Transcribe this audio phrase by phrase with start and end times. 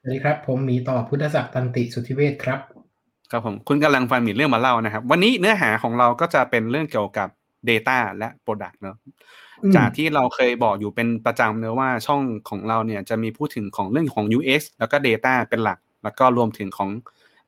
[0.00, 2.60] สวัสดีครับ ผมหมีต่อพุทธศักดิ์ตันติสุทธิเวชครับ
[3.30, 7.28] ครับผมคุณกำลังฟังหมีเรื่องมาเล่านะครับ วันนี้เนื้อหาของเราก็จะเป็นเรื่องเกี่ยวกับ
[7.68, 8.96] Data และ Product เนอะ
[9.62, 16.90] อืมจากที่เราเคยบอกอยู่เป็นประจำเนอะว่าช่องของเราเนี่ยจะมีพูดถึงของเรื่องของ UX แล้วก็ Data เป็นหลัก แล้วก็รวมถึงของ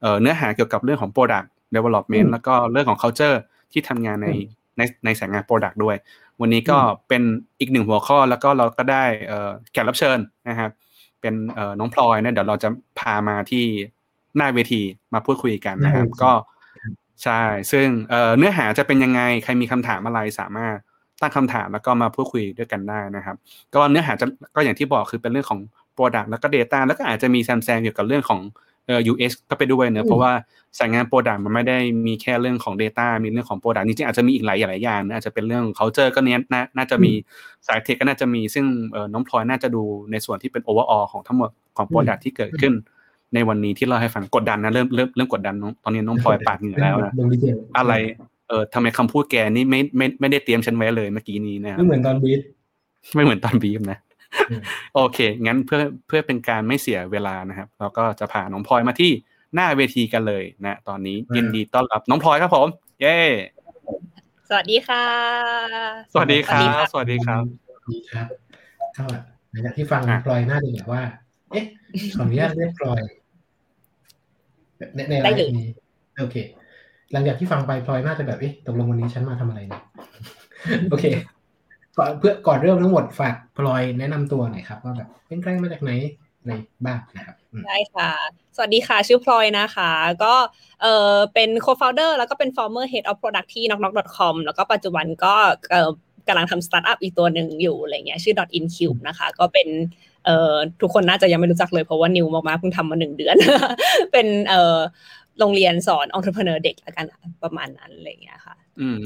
[0.01, 3.37] เอ่อเนื้อหาเกี่ยวกับเรื่องของ Product Development แล้วก็เรื่องของ culture
[3.73, 4.29] ที่ทำงานใน
[4.77, 5.97] ในในสายงาน Product ด้วย
[6.41, 6.79] วันนี้ก็
[7.09, 7.23] เป็น
[7.61, 10.71] อีกหนึ่งหัวข้อแล้วก็เราก็ได้เอ่อแขกรับเชิญนะครับ
[11.21, 13.65] เป็นเอ่อน้องพลอยเนี่ยเดี๋ยวเราจะพามาที่
[14.37, 14.83] หน้าเวที
[15.15, 16.33] มาพูดคุยกันนะครับอืมก็
[17.23, 17.41] ใช่
[17.73, 20.77] ซึ่งเอ่อเนื้อหาจะเป็นยังไงใครมีคำถามอะไรสามารถ
[21.21, 23.37] ตั้งคำถามแล้วก็มาพูดคุยด้วยกันได้นะครับ
[23.75, 25.61] ก็เนื้อหาจะก็อย่างที่บอกคือเป็นเรื่องของ
[25.97, 28.41] Product แล้วก็ Data แล้วก็อาจจะมีแซมแซมเกี่ยวกับเรื่องของ
[28.87, 30.33] เอ่อ US ก็ไปด้วยเนอะเพราะว่า
[30.79, 37.13] สายงาน Product มันไม่ได้มีแค่เรื่องของ Data มีเรื่องของ Product จริงๆอาจจะมีอีกหลายหลายอย่างนะอาจจะเป็นเรื่องของ culture ก็เนี้ยน่าน่าจะมี
[37.67, 42.73] สายเทคก็น่าจะมีซึ่งเอ่อน้องพลอยน่าจะดูในส่วนที่เป็น overall ของทั้งหมดของ Product ที่เกิดขึ้น
[43.35, 47.93] ในวันนี้ที่เราให้ฟังกดดันนะเริ่มเริ่มเริ่มกดดันน้องตอนนี้น้องพลอยปาดเหงื่อแล้วนะลงดีเทลอะไร
[48.49, 52.41] เออทำไมคำพูดแกนี่ไม่ไม่ไม่ได้เตรียมฉันไว้เลยเมื่อกี้นี้นะครับไม่เหมือนตอนบีท
[53.15, 54.10] ไม่เหมือนตอนบีฟนะอืม
[54.95, 59.13] โอเค งั้นเพื่อเพื่อเป็นการไม่เสียเวลานะครับ เราก็จะพาน้องพลอยมาที่
[59.55, 62.69] หน้าเวทีกันเลยนะ ตอนนี้ยินดีต้อนรับน้องพลอยครับผม
[63.01, 63.17] เย้
[64.49, 65.05] สวัสดีค่ะ
[66.13, 67.45] สวัสดีครับ สวัสดีครับ
[67.93, 68.27] ดีครับ
[68.97, 69.05] ก็
[69.51, 71.03] หลังจากที่ฟังอะพลอยน่าจะแบบว่า
[71.53, 71.65] เอ๊ะ
[72.17, 73.01] ขออนุญาตเรียกพลอย
[74.95, 75.69] ในในไลได้เลยฟ์นี้
[76.19, 76.37] โอเค
[77.13, 79.83] หลังจากที่ฟังไปพลอยน่าจะแบบเอ๊ะตกลงวันนี้ฉันมาทำอะไรเนี่ย
[80.91, 81.05] โอเค
[81.99, 85.93] ก่อนเพื่อก่อนเริ่มทั้งหมดฝากพลอยแนะนำตัวหน่อยครับว่าแบบเป็นใครมาจากไหน
[86.41, 86.53] อะไร
[86.87, 87.37] บ้างนะครับ
[87.67, 88.11] ได้ค่ะ
[88.57, 89.91] สวัสดีค่ะ ชื่อพลอยนะคะ
[90.25, 90.35] ก็
[90.83, 95.35] เออเป็น co-founder แล้วก็เป็น former head of product ที่ knock.com แล้วก็ปัจจุบันก็
[95.71, 95.91] เออ
[96.29, 99.69] กำลังทำสตาร์ทอัพอีกตัวหนึ่งอยู่อะไรเงี้ยชื่อ dot incube นะคะ ก็เป็น
[100.25, 103.37] เอ่อทุกคนน่าจะยังไม่รู้จักเลยเพราะว่า new มากๆเพิ่งทำมาหนึ่งเดือน
[104.13, 104.79] เป็นเอ่อ
[105.39, 107.07] โรงเรียนสอน entrepreneur เด็กละกัน
[107.43, 108.55] ประมาณนั้นอะไรเงี้ยค่ะ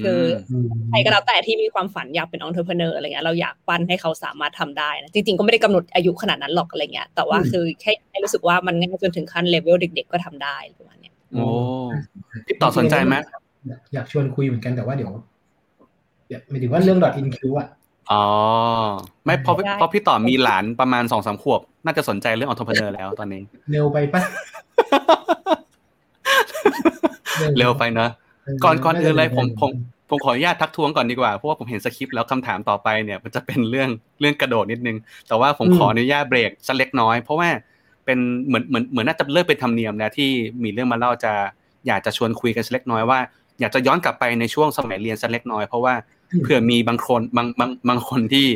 [0.03, 0.21] คือ
[0.51, 11.47] อืมใครก็แล้วแต่ที่มีความฝันอยากเป็น entrepreneur อะไรเงี้ยเราอยากปั้นให้เขาสามารถทำได้นะจริงๆก็ไม่ได้กำหนดอายุขนาดนั้นหรอกอะไรเงี้ยแต่ว่าอืมคือแค่ให้รู้สึกว่ามันง่ายจนถึงขั้นเลเวลเด็ก ๆ ก็ทำได้ประมาณเนี้ยโอ้
[12.47, 13.15] พี่ต่อสนใจไหม
[13.69, 15.11] อยากอยากชวนคุยเหมือนกันแต่ว่าเดี๋ยว
[16.29, 17.69] เดี๋ยวหมายถึงว่าเรื่อง dot inq อะ
[18.13, 18.25] อ๋อ
[19.25, 24.21] ไม่เพราะเพราะพี่ต่อมีหลานประมาณสองสามขวบ น่าจะสนใจเรื่อง entrepreneur แล้วตอนนี้ เร็วไปปะ
[27.59, 28.11] เร็วไปเนอะ
[28.65, 29.71] ก่อนก่อนอื่นเลยผมผม
[30.09, 33.89] ผมขออนุญาตทักท้วงก่อนดีกว่าเพราะว่าผมเห็นสคริปต์แล้วคำถามต่อไปเนี่ย มันจะเป็นเรื่อง
[34.21, 34.97] เรื่องกระโดดนิดนึง
[35.29, 37.49] แต่ว่าผมขออนุญาตเบรกสักเล็กน้อย เพราะว่า
[38.05, 40.31] เป็นเหมือนเหมือนเหมือนน่าจะเลิกเป็นธรรมเนียมแล้วที่
[40.65, 41.33] มีเรื่องมาเล่าจะ
[41.87, 43.19] อยากจะชวนคุยกันสักเล็กน้อยว่า
[43.61, 45.95] อยากจะย้อนกลับไปในช่วงสมัยเรียนสักเล็กน้อย เพราะว่า
[46.43, 48.47] เผื่อมีบางคนบางบางบางคนที่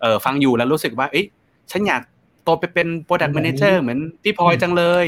[0.00, 1.26] เอ่อฟังอยู่แล้วรู้สึกว่าเอ๊ะ
[1.70, 2.02] ฉันอยาก
[2.44, 5.06] โตไปเป็น product manager เหมือนพี่พลอยจังเลย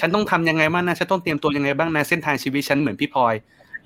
[0.00, 3.34] ฉันต้องทำยังไงบ้างนะฉันต้องเตรียมตัวยังไงบ้างนะเส้นทางชีวิตฉันเหมือนพี่พลอย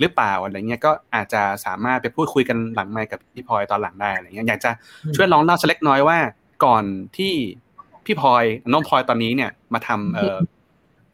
[0.00, 4.70] หรือเปล่าอะไรเงี้ยก็อาจจะสามารถไปพูดคุยกันหลังไมค์กับพี่พลอยตอนหลังได้อะไรเงี้ยอยากจะ
[5.16, 6.18] ช่วยลองเล่าสเล็กน้อยว่า
[6.64, 6.84] ก่อน
[7.16, 7.32] ที่
[8.06, 10.38] พี่พลอยน้องพลอยตอนนี้เนี่ยมาทำเอ่อ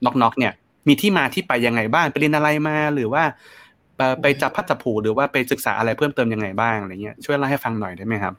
[0.04, 0.52] Knock Knock เนี่ย
[0.88, 3.22] มีที่มาที่ไปยังไงบ้างไปเรียนอะไรมาหรือว่า
[4.22, 8.34] ไปจับพลัดจับผลูหรือว่าไปศึกษาอะไรเพิ่มเติมยังไงบ้างอะไรเงี้ยช่วยเล่าให้ฟังหน่อยได้ไหมครับ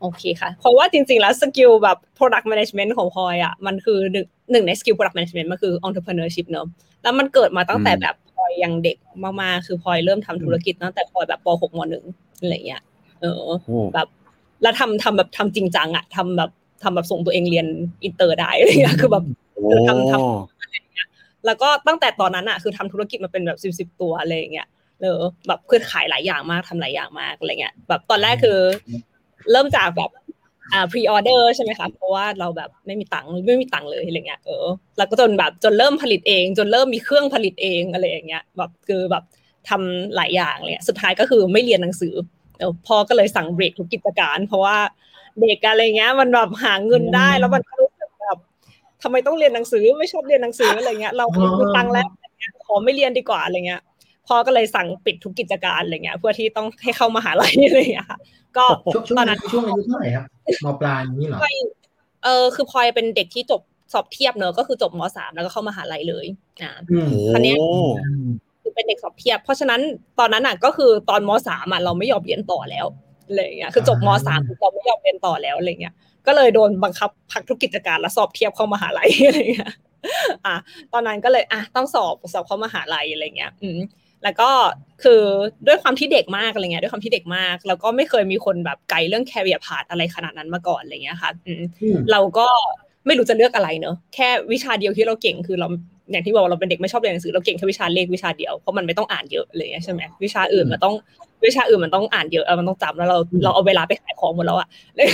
[0.00, 4.00] โอเคค่ะ เพราะว่าจริงๆ แล้ว skill แบบ product management ของพลอยอะ มันคือ
[4.50, 6.66] หนึ่งหนึ่งใน skill product management มันคือ entrepreneurship เนอะ
[7.02, 12.82] แล้วมันเกิดมาตั้งแต่อืมแบบพลอยยังเด็กมากๆ คือพลอยเริ่มทำธุรกิจตั้งแต่พลอยแบบป .6 ม .1 อะไรเงี้ย
[13.20, 14.08] เออโอ้แบบ
[14.62, 16.50] แล้วทำทำแบบทำจริงจังอะทำแบบ
[16.82, 17.66] ทำแบบส่งตัวเองเรียน
[18.04, 20.14] อินเตอร์ได้อะไรเงี้ยคือแบบโอ้ทำท
[21.46, 24.68] แล้วก็ตั้งแต่ตอนนั้นอะคือทำธุรกิจมาเป็นแบบสิบสิบตัวอะไรอย่างเงี้ย
[25.00, 28.58] เออแบบคือขายหลายอย่างมากทำหลายอย่างมากอะไรเงี้ยแบบตอนแรกคือ
[29.50, 30.10] เริ่มจากแบบ
[30.72, 34.66] อ่า pre-order ใช่ไหมคะเพราะว่าเราแบบไม่มีตังค์ไม่มีตังค์เลยอะไรเงี้ยเออ
[34.98, 39.24] แล้วก็จนแบบจนเริ่มผลิตเอง จนเริ่มมีเครื่องผลิตเองอะไรอย่างเงี้ยแบบคือแบบ
[39.68, 42.14] ทำหลายอย่างเลยสุดท้ายก็คือไม่เรียนหนังสือ
[42.58, 44.76] เออพ่อก็เลยสั่งเบรกทุกกิจการ เพราะว่า
[45.40, 48.38] เด็กอะไรเงี้ย มันแบบหาเงินได้แล้วมันก็รู้สึกแบบ
[49.02, 53.82] ทำไมต้องเรียนหนังสือไม่ชอบเรียนหนังสืออะไรเงี้ย เรามีตังค์แล้วอะไรเงี้ยขอไม่เรียนดีกว่าอะไรเงี้ย
[54.28, 58.18] พ่อก็เลยสั่งปิดทุกกิจการอะไรเงี้ย เพื่อที่ต้องให้เข้ามหาลัยอะไรเงี้ยค่ะ
[58.56, 58.64] ก็
[58.94, 60.24] ช่วงช่วงตอนนั้นช่วงอายุเท่าไหร่ครับ
[60.64, 61.54] มปลายนี้เหรอพลอย
[62.24, 66.26] เออคือพลอยเป็นเด็กที่จบสอบเทียบเนอะก็คือจบมสามแล้วก็เข้ามหาลัยเลย
[66.62, 67.56] อ่าอืมโอ้อันเนี้ย
[68.62, 69.80] คือเป็นเด็กสอบเทียบ เพราะฉะนั้น
[70.18, 72.86] ตอนนั้นอะก็คือตอนมสามอะเราไม่ยอมเรียนต่อแล้ว
[73.28, 75.94] อะไรอย่างเงี้ยคือจบมสามเราไม่ยอมเรียนต่อแล้วอะไรเงี้ย
[76.26, 79.72] ก็เลยโดนบังคับพักทุกกิจการแล้วสอบเทียบเข้ามหาลัยอะไรเงี้ย
[80.46, 80.56] อะ
[80.92, 83.78] ตอนนั้นก็เลยอะต้องสอบสอบเข้ามหาลัยอะไรเงี้ย อืม
[84.24, 84.50] แล้วก็
[85.02, 85.22] คือ
[85.66, 92.46] ด้วยความที่เด็กมากอะไรเงี้ยด้วยความที่เด็กมาก แล้วก็ไม่เคยมีคนแบบไกลเรื่องแคริเอร์พาธอะไรขนาดนั้นมาก่อนอะไรเงี้ยค่ะอืมอืมเราก็
[93.06, 95.68] ไม่รู้จะเลือกอะไรเนอะแค่วิชาเดียวที่เราเก่งคือเรา
[96.10, 100.94] อย่างที่บอกว่าเราเป็นเด็กไม่ชอบเรียนหนังสือเราเก่งแค่วิชาเลขวิชาเดียวเพราะมันไม่ต้องอ่านเยอะอะไรอย่างเลยใช่ไหมวิชาอื่นมันต้อง
[101.46, 105.08] วิชาอื่นมันต้องอ่านเยอะเออมันต้องจำแล้วเราอืมเราเอาเวลาไปขายของหมดแล้วอะเลย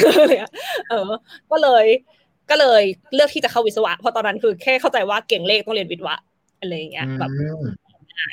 [0.88, 1.02] เออ
[1.50, 1.84] ก็เลย
[2.50, 2.82] ก็เลย
[3.14, 6.16] เลือกที่จะเข้าวิศวะเพราะตอนนั้นคือแค่เข้าใจว่าเก่งเลขต้องเรียนวิศวะ
[6.60, 7.64] อะไรอย่างเงี้ยแบบอืม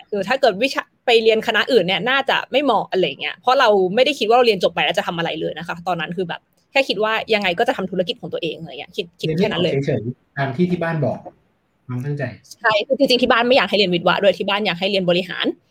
[0.09, 6.41] คือถ้าเกิดวิชาไปเรียนคณะอื่นเนี่ยน่าจะไม่เหมาะอะไรเงี้ยเพราะเราไม่ได้คิดว่าเราเรียนจบไปแล้วจะทำอะไรเลยนะคะ ตอนนั้นคือแบบ
[6.71, 11.17] แค่คิดว่ายังไงก็จะทำธุรกิจของตัวเองอะไรเงี้ยคิดคิดแค่นั้นเลยเฉยๆตามที่ที่บ้านบอก
[11.87, 12.23] ความตั้งใจ
[12.61, 15.70] ใช่คือจริงๆที่บ้านไม่อยากให้เรียนวิทย์วะด้วยที่บ้านอยากให้เรียนบริหารอืม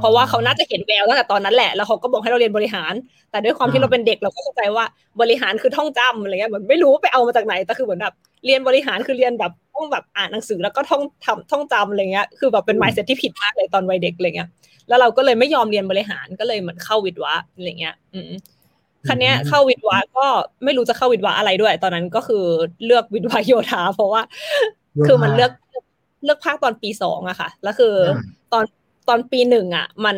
[0.00, 2.92] เพราะว่าเขาน่าจะเห็นแววตั้งแต่ตอนนั้นแหละ แล้วเขาก็บอกให้เราเรียนบริหาร
[3.30, 4.84] แต่ด้วยความที่อ่าเราเป็นเด็กเราก็เข้าใจว่า
[5.20, 8.14] บริหารคือท่องจำอะไรเงี้ยเหมือนไม่รู้ไปเอามาจากไหน แต่คือเหมือนแบบ
[8.46, 14.48] เรียนบริหารคือเรียนแบบต้องแบบอ่านหนังสือแล้วก็ท่องทำท่องจำอะไรเงี้ย คือแบบเป็น mindset ที่ผิดมากเลยตอนวัยเด็กอะไรเงี้ย
[14.88, 18.30] แล้วเราก็เลยไม่ยอมเรียนบริหารก็เลยเหมือนเข้าวิทย์วะอะไรเงี้ย อืม
[19.08, 20.26] คันเนี้ยเข้าวิทย์วะก็
[20.64, 22.44] ไม่รู้จะเข้าวิทย์วะอะไรด้วย ตอนนั้นก็คือ
[22.84, 24.22] เลือกวิทย์วะโยธา เพราะว่า
[24.94, 25.52] โยธาคือมันเลือก
[26.24, 28.20] เลือกภาคตอนปีสองอะค่ะ แล้วคืออม
[28.52, 28.64] ตอน
[29.08, 30.16] ตอนปีหนึ่งอะมัน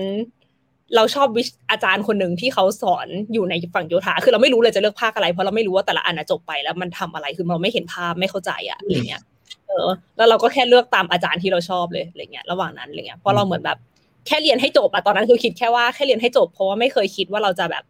[0.97, 9.23] เราชอบวิชอาจารย์คนหนึ่งที่เขาสอนอยู่ในฝั่งโยธาคือเราไม่รู้เลยจะเลือกภาคอะไร เพราะเราไม่รู้ว่าแต่ละอันอะจบไปแล้วมันทำอะไรคือเราไม่เห็นภาพไม่เข้าใจอะอะไรเงี้ย
[9.69, 13.79] เออ แล้วเราก็แค่เลือกตามอาจารย์ที่เราชอบเลยอะไรเงี้ยระหว่างนั้นอะไรเงี้ยเพราะเราเหมือนแบบ
[14.27, 17.85] แค่เรียนให้จบอะตอนนั้นคือคิดแค่ว่าแค่เรียนให้จบ เพราะว่าไม่เคยคิดว่าเราจะแบบ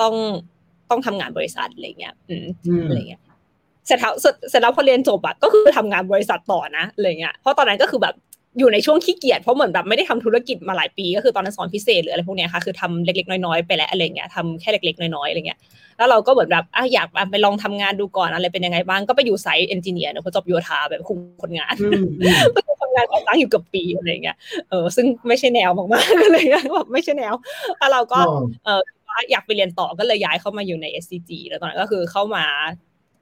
[0.00, 0.14] ต้อง
[0.90, 3.22] ต้องทำงานบริษัทอะไรเงี้ยอืมอืมอะไรเงี้ย
[3.86, 8.14] เสร็จแล้วเสร็จเสร็จแล้วพอเรียนจบอะก็คือทำงานบริษัทต่อนะอะไรเงี้ยเพราะตอนนั้นก็คือแบบ
[8.58, 15.58] อยู่ในช่วงขี้เกียจเพราะเหมือนแบบไม่ได้ทำธุรกิจมาหลายปี ก็คือตอนนั้นสอนพิเศษหรืออะไรพวกเนี้ยค่ะคือทำเล็กๆน้อยๆไปแล้วอะไรเงี้ยทำแค่เล็กๆน้อยๆอะไรเงี้ย
[15.98, 24.36] แล้วเราก็เหมือนแบบอะอยากไปลองทำงานดูก่อนอะไรเป็นยังไงบ้างก็ไปอยู่ไซต์เอนจิเนียร์เนอะเพราะจบโยธาแบบคุมคนงานอืมอืมก็ทำงานก่อสร้างอยู่เกับปีอะไรเงี้ย
[24.70, 27.34] เออซึ่งไม่ใช่แนวมากๆอะไรเงี้ยแบบไม่ใช่แนว
[27.78, 28.18] แล้วเราก็
[28.66, 32.44] อ๋อว่าอยากไปเรียนต่อก็เลยย้ายเข้ามาอยู่ใน SCG แล้วตอนนั้นก็คือเข้ามา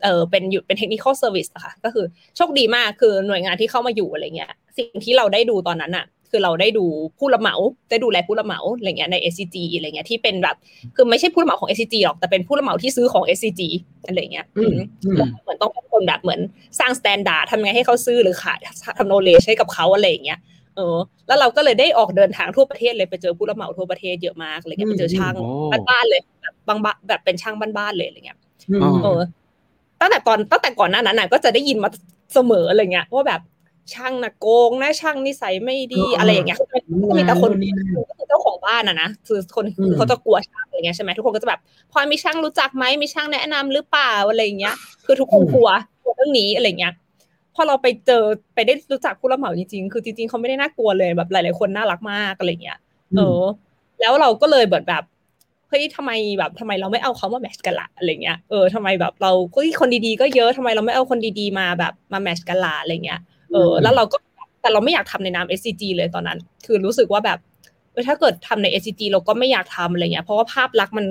[0.04, 2.04] เออเป็นอยู่เป็น technical service อะค่ะก็คือ
[2.36, 6.84] โชคดีมากคือหน่วยงานที่เข้ามาอยู่อะไรเงี้ย สิ่งที่เราได้ดูตอนนั้นอะคือเราได้ดู
[7.18, 7.54] ผู้รับเหมา
[7.90, 10.56] ได้ดูแลผู้รับเหมาอะไรเงี้ยใน SCG อะไรเงี้ยที่เป็นแบบ
[10.96, 13.60] คือไม่ใช่ผู้รับเหมาของ SCG หรอกแต่เป็นผู้รับเหมาที่ซื้อของ SCG
[14.06, 16.40] อะไรเงี้ยอืมอืมแล้วเหมือนต้องเป็นคนแบบเหมือน
[16.78, 18.60] สร้าง standard ทำไงให้เขาซื้อหรือขาย
[18.98, 20.38] ทำ knowledge ให้กับเขาอะไรอย่างเงี้ย
[20.76, 20.96] เออ
[21.26, 25.48] แล้วเราก็เลยได้ออกเดินทางทั่วประเทศเลยไปเจอผู้รับเหมาทั่วประเทศเยอะมากอะไรเงี้ยไปเจอช่างโอ้
[25.88, 28.38] บ้านๆเลยแบบบางบ้านแบบเป็นช่างบ้านๆเลยอะไรเงี้ย
[28.70, 29.20] อืมอ๋อเออ
[30.00, 31.88] ตั้งแต่ตอนตั้งแต่ก่อนหน้านั้นน่ะก็จะได้ยินมา
[32.34, 33.40] เสมออะไรเงี้ยว่าแบบ
[33.94, 36.68] ช่างนะโกงนะช่างนิสัยไม่ดีอะไรอย่างเงี้ยคือ
[37.16, 41.60] มีแต่คนนี่นั่นก็คือเจ้าของบ้านอะนะคือคนอืมคือเขาจะกลัวช่างอะไรเงี้ยใช่ไหมทุกคนก็จะแบบ
[41.92, 45.68] พลอยมีช่างรู้จักไหมมีช่างแนะนำหรือเปล่าอะไรอย่างเงี้ย คือทุกคนกลัว
[46.02, 46.92] กลัวเรื่องนี้อะไรเงี้ย
[47.54, 48.22] พอเราไปเจอ
[48.54, 52.78] ไปได้รู้จักผู้รับเหมาจริงๆ คือจริงๆเขาไม่ได้น่ากลัวเลยแบบหลายๆคนน่ารักมากอะไรเงี้ย
[53.16, 53.42] เออ
[54.00, 55.04] แล้วเราก็เลยแบบแบบ
[55.68, 63.20] เฮ้ยทำไมแบบทำไมเราไม่เอาเขามาแมทช์กันละอะไรเงี้ยเออทำไมแบบเราก็คนดีๆก็เยอะทำไมเราไม่เอาคนดีๆมาแบบมาแมทช์กันละอะไรเงี้ย
[63.52, 64.16] เออแล้วเราก็
[64.62, 67.38] แต่เราไม่อยากทำในนาม SCG เลยตอนนั้น คือรู้สึกว่าแบบ
[67.92, 71.06] เออถ้าเกิดทำใน SCG เราก็ไม่อยากทำอะไรเงี้ย เพราะว่าภาพลักษณ์มัน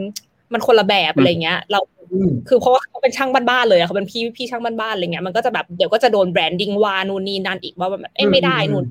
[0.53, 1.79] มันคนละแบบอะไรเงี้ย เรา
[2.13, 8.85] อืมคือเพราะว่าเขาเป็นช่างบ้านๆเลยอะเขาเป็นพี่พี่ช่างบ้านๆอะไรเงี้ยมันก็จะแบบเดี๋ยวก็จะโดน branding ว่านู่นนี่นั่นอีกว่าแบบเอ้ยไม่ได้นู่น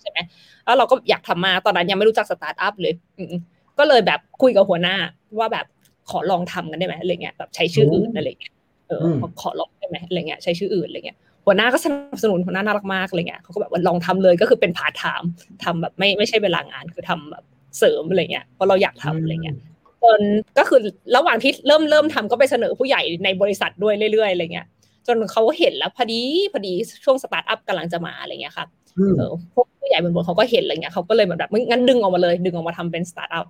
[0.00, 0.18] ใช่ไหม
[0.64, 3.34] แล้วเราก็อยากทำมาตอนนั้นยังไม่รู้จักสตาร์ทอัพเลยอืม
[3.78, 4.96] ก็เลยแบบคุยกับหัวหน้า
[5.38, 5.66] ว่าแบบ
[6.10, 8.52] ขอลองทำกันได้ไหมอะไรเงี้ยแบบใช้ชื่ออื่นอะไรเงี้ย
[8.88, 15.30] เอออมขอลองได้ไหมอะไรเงี้ยใช้ชื่ออื่นอะไรเงี้ย หัวหน้าก็สนับสนุนหัวหน้าน่ารักมากอะไรเงี้ยเขาก็แบบว่าลองทำเลยก็คือเป็นพาร์ทไทม์
[15.64, 17.44] ทำแบบไม่ไม่ใช่เวลางานคือทำแบบ
[17.78, 19.56] เสริมอะไรเงี้ยเพราะเราอยากทำอะไรเงี้ย
[20.02, 20.20] จน
[20.58, 20.80] ก็คือ
[21.16, 24.66] ระหว่างที่เริ่มเริ่มทำก็ไปเสนอผู้ใหญ่ในบริษัทด้วยเรื่อยๆอะไรเงี้ย
[25.06, 26.20] จนเขาเห็นแล้วพอดี
[26.52, 26.72] พอดี
[27.04, 33.46] ช่วงสตาร์ทอัพกำลังจะมาอะไรเงี้ยครับอืมเออพวกผู้ใหญ่บนบนเขาก็เห็นอะไรเงี้ยเขาก็เลยเหมือนแบบงั้นดึงออกมาเลย ดึงออกมาทำเป็นสตาร์ทอัพ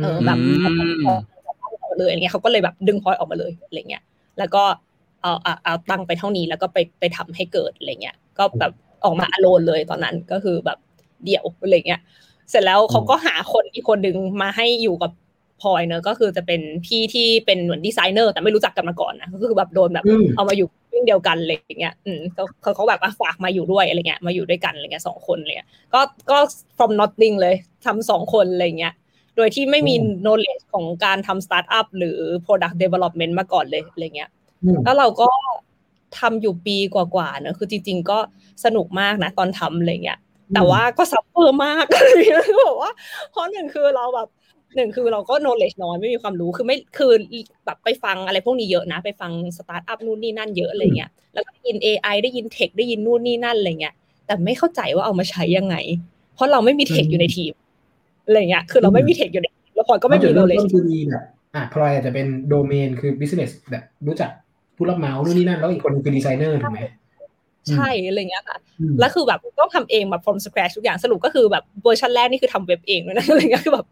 [0.00, 0.58] เออแบบอืม
[1.06, 1.08] อ
[1.82, 4.02] อกมาเลยอะไรเงี้ยเขาก็เลยแบบดึงพลอยออกมาเลยอะไรเงี้ย
[4.38, 4.62] แล้วก็
[5.22, 8.72] เอาเอาเอาตังค์ไปเท่านี้แล้วก็ไปไปทำให้เกิดอะไรเงี้ยก็แบบ
[9.04, 10.78] ออกมาอโลนเลยตอนนั้นก็คือแบบ
[11.24, 12.00] เดี่ยวอะไรเงี้ย
[12.50, 15.10] เสร็จแล้วเขาก็หาคนอีกคนหนึ่งมาให้อยู่กับ
[15.60, 26.00] พลอยเนอะก็คือจะเป็นพี่ที่เป็นเหมือนดีไซเนอร์ แต่ไม่รู้จักกันมาก่อนนะก็คือแบบโดนแบบอืมเอามาอยู่วิ่งเดียวกันอะไรอย่างเงี้ยอืมเขาเขาเขาแบบอะฝากมาอยู่ด้วยอะไรเงี้ยมาอยู่ด้วยกันอะไรเงี้ยสองคนอะไรเลยก็
[26.30, 26.38] ก็
[26.78, 27.54] from nothing เลย
[27.86, 28.94] ทำสองคนอะไรเงี้ย
[29.36, 34.39] โดยที่ไม่มีอืม knowledge ของการทำ startup หรือ product development มาก่อนเลยอะไรเงี้ยอืม
[34.84, 35.28] แล้วเราก็
[36.18, 38.18] ทำอยู่ปีกว่าๆเนอะคือจริง ๆ ก็
[38.64, 40.18] สนุกมากนะ ตอนทำอะไรเงี้ย
[40.54, 42.92] แต่ว่าก็ suffer มากอะไรเงี้ยบอกว่า
[43.30, 44.28] เพราะหนึ่งคือเราแบบ
[44.76, 47.12] หนึ่งคือเราก็ knowledge น้อยไม่มีความรู้คือไม่คือ
[47.64, 53.94] แบบไปฟังอะไรพวกนี้เยอะนะ ไปฟังสตาร์ทอัพนู่นนี่นั่นเยอะอะไรเงี้ยแล้วก็ได้ยิน AI ได้ยิน tech ได้ยินนู่นนี่นั่นอะไรเงี้ย
[54.26, 55.76] แต่ไม่เข้าใจว่าเอามาใช้ยังไง
[56.34, 57.52] เพราะเราไม่มี tech อยู่ในทีม
[58.26, 61.24] อะไรเงี้ยคือเราไม่มี tech อยู่ในแล้วพลอยก็ไม่มี knowledge คือมีแบบ
[61.54, 64.30] อะพลอยอาจจะเป็นโดเมนคือ business แบบรู้จัก
[64.80, 66.80] ผู้รับเหมานู่นนี่นั่นแล้วอีกคนคือดีไซเนอร์ถูกไหม
[67.70, 68.58] ใช่อะไรเงี้ยค่ะ
[69.00, 73.86] แล้วคือแบบต้องทำเองแบบ from scratch ทุกอย่างสรุปก็คือแบบเวอร์ชันแรกนี่คือทำเว็บเองเลยนะอะไรเงี้ยคือแบบ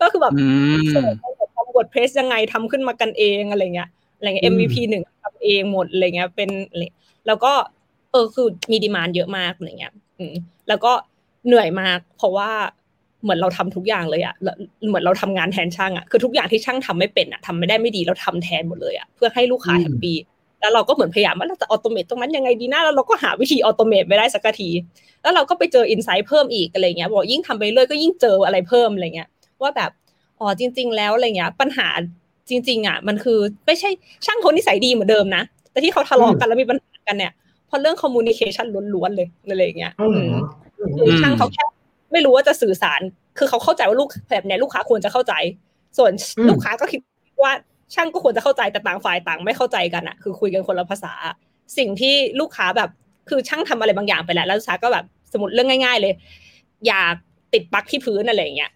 [0.00, 0.32] ก็คือแบบ
[1.56, 6.50] ทำ WordPress ยังไงทำขึ้นมากันเองอะไรเงี้ยอะไรเงี้ย MVP หนึ่งทำเองหมดอะไรเงี้ยเป็น
[7.26, 7.52] แล้วก็
[8.12, 10.34] เออคือมี demand เยอะมากอะไรเงี้ยอืม
[10.68, 10.92] แล้วก็
[11.46, 12.50] เหนื่อยมากเพราะว่า
[13.22, 14.34] เหมือนเราทำทุกอย่างเลยอะ
[14.88, 20.16] เหมือนเราทำงานแทนช่างอะคือทุกอย่างที่ช่างทำไม่เป็นอะทำไม่ได้ไม่ดีเราทำแทนหมดเลยอะเพื่อให้ลูกค้า happy
[20.64, 24.70] แล้วเราก็เหมือนพยายามว่าเราจะ automate ตรงนั้นยังไงดีนะแล้วเราก็หาวิธี automate ไม่ได้สักที
[25.22, 29.28] แล้วเราก็ไปเจอ insight เพิ่มอีกอะไรเงี้ยบอกยิ่งทำไปเรื่อยก็ยิ่งเจออะไรเพิ่มอะไรเงี้ย
[29.62, 29.90] ว่าแบบ
[30.40, 31.88] อ๋อจริง ๆ แล้วอะไรเงี้ย ปัญหา
[32.48, 33.90] จริง ๆ อะ มันคือไม่ใช่
[34.26, 37.32] ช่างคนนิสัยดีเหมือนเดิมนะแต่ที่เขาทะเลาะกันแล้วมีปัญหากันเนี่ย
[37.66, 39.92] เพราะเรื่อง communicationล้วนๆเลยอะไรเงี้ย
[40.96, 41.64] คือช่างเขาแค่
[42.12, 43.00] ไม่รู้ว่าจะสื่อสาร
[43.38, 45.34] คือเขาเข้าใจว่าลูกแบบเนี้ยลูกค้าควรจะเข้าใจ
[45.98, 46.12] ส่วน
[46.48, 47.00] ลูกค้าก็คิด
[47.44, 47.52] ว่า
[47.94, 51.12] ช่างก็ควรจะเข้าใจแต่ต่างฝ่ายต่างไม่เข้าใจกันอะคือคุยกันคนละภาษา
[51.78, 52.90] สิ่งที่ลูกค้าแบบ
[53.28, 56.12] คือช่างทำอะไรบางอย่างไปแล้วแล้วลูกค้าก็แบบสมมติเรื่องง่าย ๆ เลย
[56.88, 57.14] อยาก
[57.52, 58.70] ติดปลั๊กที่พื้นอะไรเงี้ย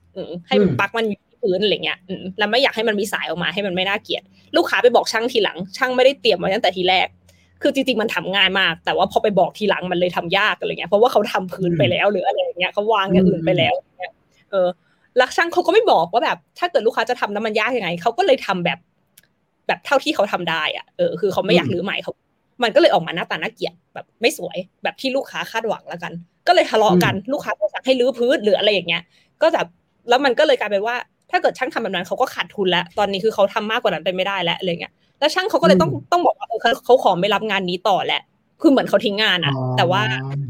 [0.48, 1.98] ให้ปลั๊กมันอยู่ที่พื้นอะไรเงี้ย
[2.38, 4.22] แล้วไม่อยากให้มันมีสายออกมาให้มันไม่น่าเกลียด
[4.56, 7.08] ลูกค้าไปบอกช่างทีหลัง ช่างไม่ได้เตรียมไว้ตั้งแต่ทีแรก
[7.62, 14.12] คือจริงๆมันทำง่ายมาก แต่ว่าพอไปบอกทีหลังมันเลยทำยากอะไรเงี้ยเพราะว่าเขาทำพื้นไปแล้วหรืออะไรเงี้ยเขาวางอย่างอื่นไปแล้วเงี้ย
[14.50, 14.68] เออ
[15.20, 18.78] ลักช่างเขาก็ไม่บอกว่าแบบ ถ้าเกิดลูกค้าจะทำแล้วมันยากยังไงเขาก็เลยทำแบบ
[19.68, 22.12] แบบเท่าที่เขาทำได้อะเออคือเขาไม่อยากรื้อใหม่เขา
[22.62, 26.12] มันก็เลยออกมาหน้าตาน่าเกลียดแบบไม่สวยแบบที่ลูกค้าคาดหวังแล้วกัน
[26.46, 29.02] ก็เลยทะเลาะกันลูกค้าก็สั่งให้รื้อพื้นหรืออะไรอย่างเงี้ย
[29.42, 29.66] ก็แบบ
[30.08, 30.96] แล้วมันก็เลยกลายเป็นว่า
[31.30, 38.22] ถ้าเกิดช่างทำแบบนั้นเขาก็ขาดทุนแล้ว ตอนนี้คือเขาทำมากกว่านั้นไปไม่ได้แล้วอะไรเงี้ยแล้วช่างเขาก็เลยต้องต้องบอกว่าเขาเขาขอไม่รับงานนี้ต่อแหละ
[38.60, 40.02] คือเหมือนเขาทิ้งงานอะแต่ว่า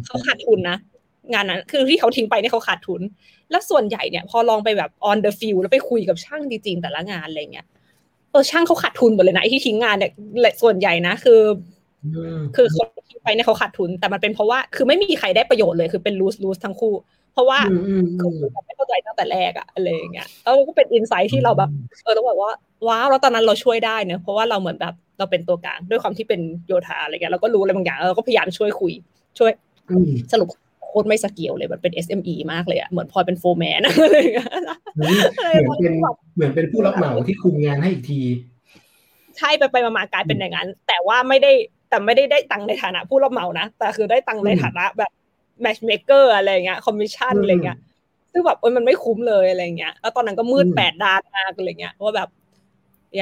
[0.06, 0.76] เขาขาดทุนนะ
[1.32, 3.00] งานนั้นคือที่เขาทิ้งไปเนี่ยเขาขาดทุน
[3.50, 7.66] แล้วส่วนใหญ่เนี่ยพอลองไปแบบ on the field แล้วไปคุยกับช่างจริงๆแต่ละงานอะไรเงี้ย
[8.30, 10.10] เออช่างเขาขาดทุนหมดเลยนะที่ทิ้งงานเนี่ย
[10.62, 11.40] ส่วนใหญ่นะคือ
[12.56, 16.94] คือคนทิ้งไปเนี่ยเขาขาดทุน แต่มันเป็นเพราะว่าคือไม่มีใครได้ประโยชน์เลยคือเป็น lose lose ทั้งคู่
[17.32, 17.58] เพราะว่า
[18.20, 18.30] คือ
[18.66, 21.70] ไม่เข้าใจตั้งแต่แรกอะอะไรอย่างเงี้ยแล้วก็เป็นอินไซต์ที่เราแบบ
[22.04, 22.52] เออต้องบอกว่า
[22.88, 28.92] ว้าวแล้วตอนนั้นเราช่วยได้เนอะเพราะว่าเราเหมือนแบบเราเป็นตัวกลางด้วยความที่เป็นโยธาอะไรเงี้ยเราก็รู้อะไรบางอย่างเราก็พยายามช่วยคุย
[29.38, 29.50] ช่วย
[30.32, 30.48] สรุป
[30.88, 34.50] โคตรไม่สกิลเลยมันเป็น SME มากเลยอะเหมือนพอเป็นโฟร์แมนอะไรอย่างเงี้ย
[34.94, 35.94] เหมือนเป็น
[36.36, 38.20] เหมือนเป็นผู้รับเหมาที่คุมงานให้อีกที
[39.36, 41.52] ใช่ไปไปมากลายเป็นอย่างนั้น แต่ว่าไม่ได้
[41.88, 45.10] แต่ไม่ได้ได้ตังในฐานะผู้รับเหมานะ แต่คือได้ตังในฐานะแบบ
[45.62, 47.78] matchmaker อะไรเงี้ยคอมมิชชั่นอะไรเงี้ย
[48.32, 52.28] ซึ่งแบบมันไม่คุ้มเลยอะไรเงี้ยแล้วตอนนั้นก็มืดแปดด้านมากอะไรเงี้ยว่าแบบ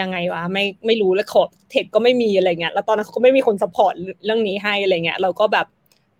[0.00, 5.66] ยังไงวะไม่ไม่รู้แล้วขอเทคก็ไม่มีอะไรเงี้ยแล้วตอนนั้นเขาก็ไม่มีคน support เรื่องนี้ให้อะไรเงี้ยเราก็แบบ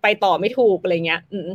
[0.01, 1.47] ไปต่อไม่ถูกอะไรเงี้ย อืม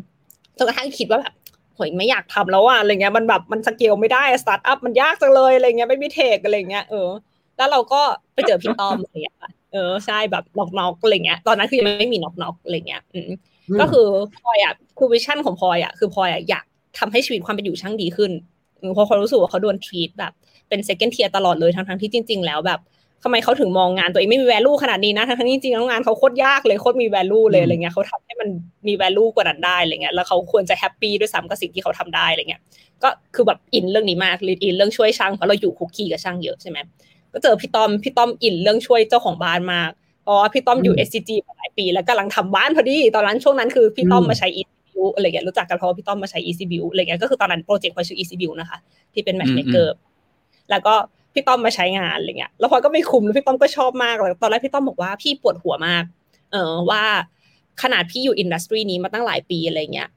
[0.59, 1.35] จนกระทั่งคิดว่าแบบ
[1.75, 7.09] โหยไม่อยากทำแล้วอะอะไรเงี้ยมันแบบมันสเกลไม่ได้สตาร์ทอัพมันยากจังเลยอะไรเงี้ยไม่มี tech อะไรเงี้ยเออ
[7.57, 8.01] แล้วเราก็
[8.35, 9.37] ไปเจอพี่ต้อมอะไรเงี้ย
[9.73, 13.31] เออใช่แบบ NocNoc อะไรเงี้ยตอนนั้นคือยังไม่มี NocNoc อะไรเงี้ยอืม
[13.81, 14.07] ก็คือ
[14.37, 16.65] พลอยอะคือ vision ของพลอยอะคือพลอยอะอยาก
[16.99, 18.33] ทำให้ชีวิตความเป็นอยู่ช่างดีขึ้น
[18.95, 20.33] เพราะเขารู้สึกว่าเขาโดนทีตแบบ
[20.69, 22.81] เป็น second tier ตลอดเลยทั้งทั้งที่จริง ๆ แล้วแบบ
[23.25, 28.49] ทำไมเขาถึงมองงานตัวเองไม่มี value ขนาดนี้นะทั้งทั้งจริงๆแล้วงานเขาโคตรยากเลยโคตรมี value เลยอะไรเงี้ยเขาทำให้มัน
[28.87, 32.63] มี value กว่านั้นได้อะไรเงี้ยแล้วเขาควรจะ happy ด้วยซ้ำกับสิ่งที่เขาทำได้อะไรเงี้ย
[33.03, 36.79] ก็คือแบบอินเรื่องนี้มากอินเรื่องช่วยช่างเพราะเราอยู่คลุกคลีกับช่างเยอะใช่ไหม
[37.33, 39.91] ก็เจอพี่ต้อมพี่ต้อมอินเรื่องช่วยเจ้าของบ้านมาก
[40.23, 48.79] เพราะว่าพี่ต้อมอยู่ SCG มาหลายปี แล้วกำลังทำบ้านพอดีตอนนั้นช่วงนั้นคือพี่ต้อมมาใช้ ECBU อะไรเงี้ยรู้จักกันเพราะพี่ต้อมมาใช้ ECBU อะไรเงี้ยก็คือตอนนั้นโปรเจกต์พอชื่อ ECBU นะคะ
[49.15, 49.87] ที่เป็น matchmaker
[50.71, 50.95] แล้วก็
[51.33, 56.05] พี่ต้อมมาใช้งานอะไรเงี้ยแล้วพอก็ไม่คุมแล้วพี่ต้อมก็ชอบมากเลยตอนแรกพี่ต้อมบอกว่าพี่ปวดหัวมาก
[56.53, 57.03] เออว่า
[57.83, 60.09] ขนาดพี่อยู่อินดัสทรีนี้มาตั้งหลายปีอะไรเงี้ย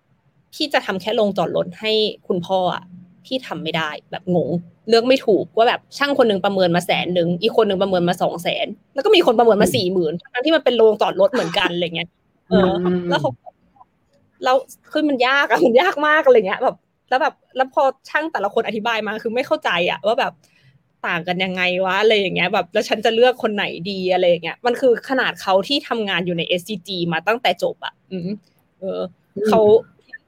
[0.54, 1.92] พี่จะทำแค่ลงจอดรถให้
[2.28, 2.84] คุณพ่ออะ
[3.26, 4.50] พี่ทำไม่ได้แบบงง
[4.90, 12.10] เลือกไม่ถูกว่าแบบช่างคนหนึ่งประเมินมาแสนหนึ่งอีกคนหนึ่งประเมินมาสองแสนแล้วก็มีคนประเมินมาสี่หมื่นทั้งที่มันเป็นโรงจอดรถเหมือนกันอะไรเงี้ย
[12.50, 12.72] เออ
[13.10, 13.32] แล้วเขา
[14.44, 14.56] แล้ว
[14.92, 16.76] คือมันยากอะมันยากมากอะไรเงี้ยแบบ
[17.10, 20.32] แล้วแบบแล้วพอช่างแต่ละคนอธิบายมาคือไม่เข้าใจอะว่าแบบ
[21.08, 28.30] ต่างกันยังไงวะอะไรอย่างเงี้ยแบบแล้วฉันจะเลือกคนไหนดีอะไรอย่างเงี้ยมันคือขนาดเขาที่ทำงานอยู่ใน SCG มาตั้งแต่จบอะอืม
[28.80, 29.00] เออ
[29.48, 29.62] เขา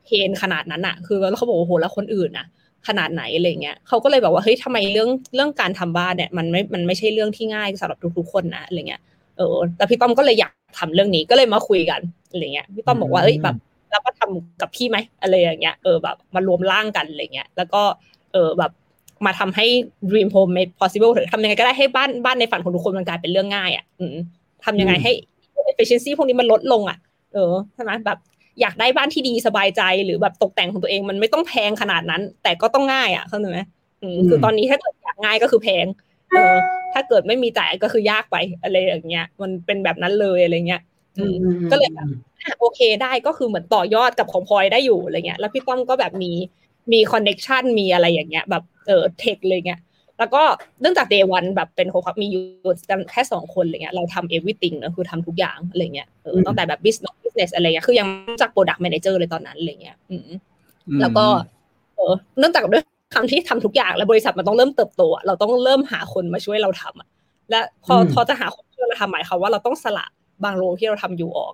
[0.06, 2.46] เทนขนาดนั้นอะคือแล้วเขาบอกโอ้โหแล้วคนอื่นอะ
[2.88, 9.02] ขนาดไหนอะไรเงี้ยเขาก็เลยแบบว่าเฮ้ยทำไมเรื่องเรื่องการทำบ้านเนี่ยมันไม่มันไม่ใช่เรื่องที่ง่ายสำหรับทุกๆคนนะอะไรเงี้ย
[9.38, 13.56] เออแต่พี่ต้อมก็เลยอยากทำเรื่องนี้ก็เลยมาคุยกันอะไรเงี้ยพี่ต้อมบอกว่าเอ้ยแบบ
[13.92, 17.82] เราก็ทำกับพี่ไหมอะไรอย่างเงี้ยเออแบบมารวมร่างกันอะไรเงี้ยแล้วก็
[18.34, 18.72] เออแบบ
[19.26, 19.66] มาทำให้
[20.10, 24.16] dream home made possible หรือทำยังไงก็ได้ให้บ้านบ้านในฝันของทุกคนมันกลายเป็นเรื่องง่ายอะอืม
[24.66, 25.12] ทำยังไงให้
[25.72, 26.98] efficiency พวกนี้มันลดลงอะ
[27.34, 28.18] เออใช่ไหมแบบ
[28.62, 33.60] อยากได้บ้านที่ดีสบายใจหรือแบบตกแต่งของตัวเองมันไม่ต้องแพงขนาดนั้น แต่ก็ต้องง่ายอะเข้าใจไหม
[34.02, 35.86] อืมคือตอนนี้ถ้าเกิดอยากง่ายก็คือแพง
[36.32, 36.54] เออ
[36.94, 40.82] ถ้าเกิดไม่มีจ่ายก็คือยากไปอะไรอย่างเงี้ย มันเป็นแบบนั้นเลยอะไรเงี้ย
[41.18, 41.36] อืม
[41.72, 42.08] ก็เลยแบบ
[42.60, 46.32] โอเคได้ก็คือเหมือนต่อยอดกับของพลอยได้อยู่อะไรเงี้ย แล้วพี่ต้อมก็แบบมี
[46.94, 49.82] มี connection มีอะไรอย่างเงี้ยแบบเออ tech เลยเงี้ย
[50.20, 50.41] แล้วก็
[50.82, 52.44] เนื่องจาก day one แบบเป็น co-founder มีอยู่
[53.12, 58.08] แค่สองคนอะไรเงี้ยเราทำ everything นะคือทำทุกอย่างอะไรเงี้ยเออตั้งแต่แบบ business business อะไรเงี้ยคือยัง
[58.41, 60.29] จาก product manager เลยตอนนั้นอะไรเงี้ยอืม
[61.01, 61.25] แล้วก็
[61.96, 62.84] เออเนื่องจากด้วย
[63.15, 67.08] ความที่ทำทุกอย่างแล้วบริษัทมันต้องเริ่มเติบโตเราต้องเริ่มหาคนมาช่วยเราทำอะ
[67.50, 70.06] และพอพอจะหาคนช่วยเราทำหมายความว่าเราต้องสละ
[70.44, 71.53] บางโรงที่เราทำอยู่ออก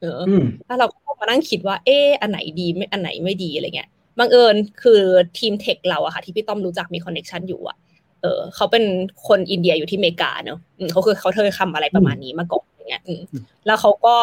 [0.00, 0.20] เออ
[0.66, 5.00] แล้วเราก็มานั่งคิดว่า เอออันไหนดีไม่อันไหนไม่ดีอะไรเงี้ย บังเอิญคือ
[5.38, 7.76] ทีม tech เราอะค่ะที่พี่ต้อมรู้จักมี connection อยู่อะ
[8.22, 8.84] เออเขาเป็น
[9.28, 10.58] คนอินเดียอยู่ที่อเมริกาเนอะ
[10.92, 13.02] เขาคือเขาเคยทำอะไรประมาณนี้มาก่อนอย่างเงี้ย
[13.66, 14.14] แล้วเขาก็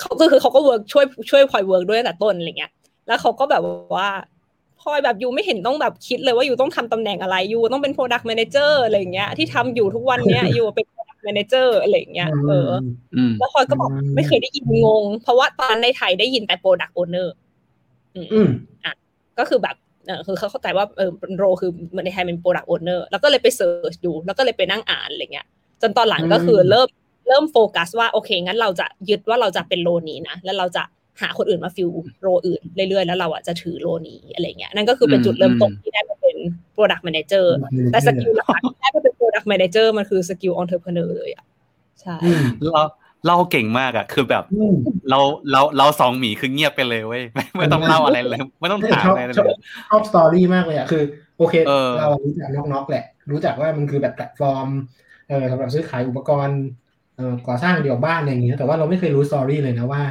[0.00, 2.72] เขาก็คือเขาก็ work ช่วยช่วยพลอย work ด้วยแต่ต้นอะไรเงี้ย
[3.06, 3.62] แล้วเขาก็แบบ
[3.96, 4.08] ว่า
[4.80, 12.70] พลอยแบบ you ไม่เห็นต้องแบบคิดเลยว่า you ต้องทำตำแหน่งอะไร you ต้องเป็น product manager อะไรเงี้ย ที่ทำอ you่ทุกวันเนี้ยยูเป็น product manager อะไรเงี้ยเออ
[13.38, 17.43] แล้วพลอยก็บอกไม่เคยได้ยินงง เพราะว่าตอนในไทยได้ยินแต่ product owner อื
[18.44, 18.46] ม
[18.84, 18.94] อะ
[19.38, 25.46] ก็คือแบบเออคือเขาเข้าใจว่าเออ role คือเหมือนในไทยเป็น product owner แล้วก็เลยไป search ดู แล้วก็เลยไปนั่งอ่านอะไรเงี้ย
[25.82, 26.88] จนตอนหลังก็คือเริ่ม
[27.28, 30.82] เริ่มโฟกัสว่าโอเค งั้นเราจะยึดว่าเราจะเป็น role นี้นะ แล้วเราจะ
[31.20, 31.88] หาคนอื่นมา fill
[32.20, 36.36] role อื่นเรื่อยๆ แล้วเราอะจะถือ role นี้อะไรเงี้ย นั่นก็คือเป็นจุดเริ่มต้นที่ได้มาเป็น
[36.74, 37.46] product manager
[37.92, 41.44] แต่ skill หลักที่ได้มาเป็น product manager มันคือ skill entrepreneur เลยอะ
[42.00, 42.16] ใช่
[42.64, 42.82] เรา
[43.26, 44.44] เล่าเก่งมากอะ คือแบบ
[45.10, 45.18] เรา
[45.50, 49.34] เราเราสองหมีคือเงียบไปเลยเว้ยไม่ไม่ต้องเล่าอะไรเลย ไม่ต้องถามอะไรเลย
[49.90, 51.02] ชอบ story มากเลยอะคือ
[51.38, 51.54] โอเค
[51.98, 54.68] เรารู้จัก NocNoc แหละ รู้จักว่ามันคือแบบแพลตฟอร์ม
[55.28, 56.60] เออสำหรับซื้อขายอุปกรณ์
[57.16, 60.02] เอ่อก่อสร้างเกี่ยวกับบ้านอะไรอย่างเงี้ยแต่ว่าเราไม่เคยรู้ story เลยนะว่า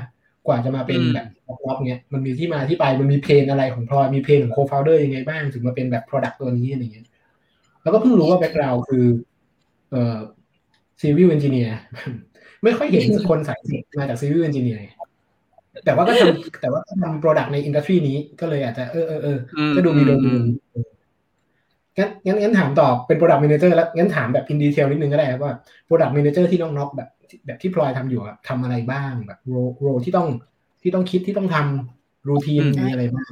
[0.48, 1.28] กว่าจะมาเป็นแบบ
[1.66, 7.08] ล็อกเนี้ยมันมีที่มาที่ไปมันมี pain อะไรของพลอยมี pain ของ co-founder ยังไงบ้างถึงมาเป็นแบบ Product ตัวนี้อะไรเงี้ย
[7.84, 9.06] แล้วก็เพิ่งรู้ว่า background คือ
[9.92, 10.18] เอ่อ
[11.00, 11.78] civil engineer
[12.64, 14.82] ไม่ค่อยเห็นคนสายสิมาจาก civil engineer
[15.86, 19.38] แต่ว่าก็ทำแต่ว่าทำ product ใน industry นี้ก็เลยอาจจะเออเออเออ
[19.76, 20.32] ก็ดูมีโดมี
[21.98, 25.54] งั้นงั้นงั้นถามต่อเป็น Product Manager แล้วงั้นถามแบบ in detail นิดนึงก็ได้ครับว่า
[25.88, 27.10] Product Manager ที่ NocNoc แบบ
[27.46, 30.28] แบบที่พลอยทำอยู่อะทำอะไรบ้างแบบ role role ที่ต้อง
[30.82, 33.30] ที่ต้องคิดที่ต้องทำ routine มีอะไรบ้าง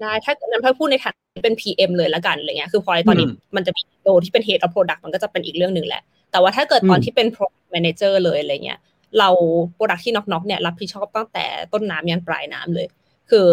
[0.00, 8.80] ได้ถ้านั้นพอพูดในฐานะเป็น PM เลยละกันอะไรเงี้ยคือพลอยตอนนี้มันจะมี role ที่เป็น Head of Product มันก็จะเป็นอีกเรื่องหนึ่งแหละ แต่ว่าถ้าเกิดตอนที่เป็น Product Manager เลยอะไรเงี้ย
[9.18, 9.28] เรา
[9.74, 12.86] product ที่ NocNoc เนี่ยรับผิดชอบตั้งแต่ต้นน้ำยันปลายน้ำเลย
[13.30, 13.48] คือ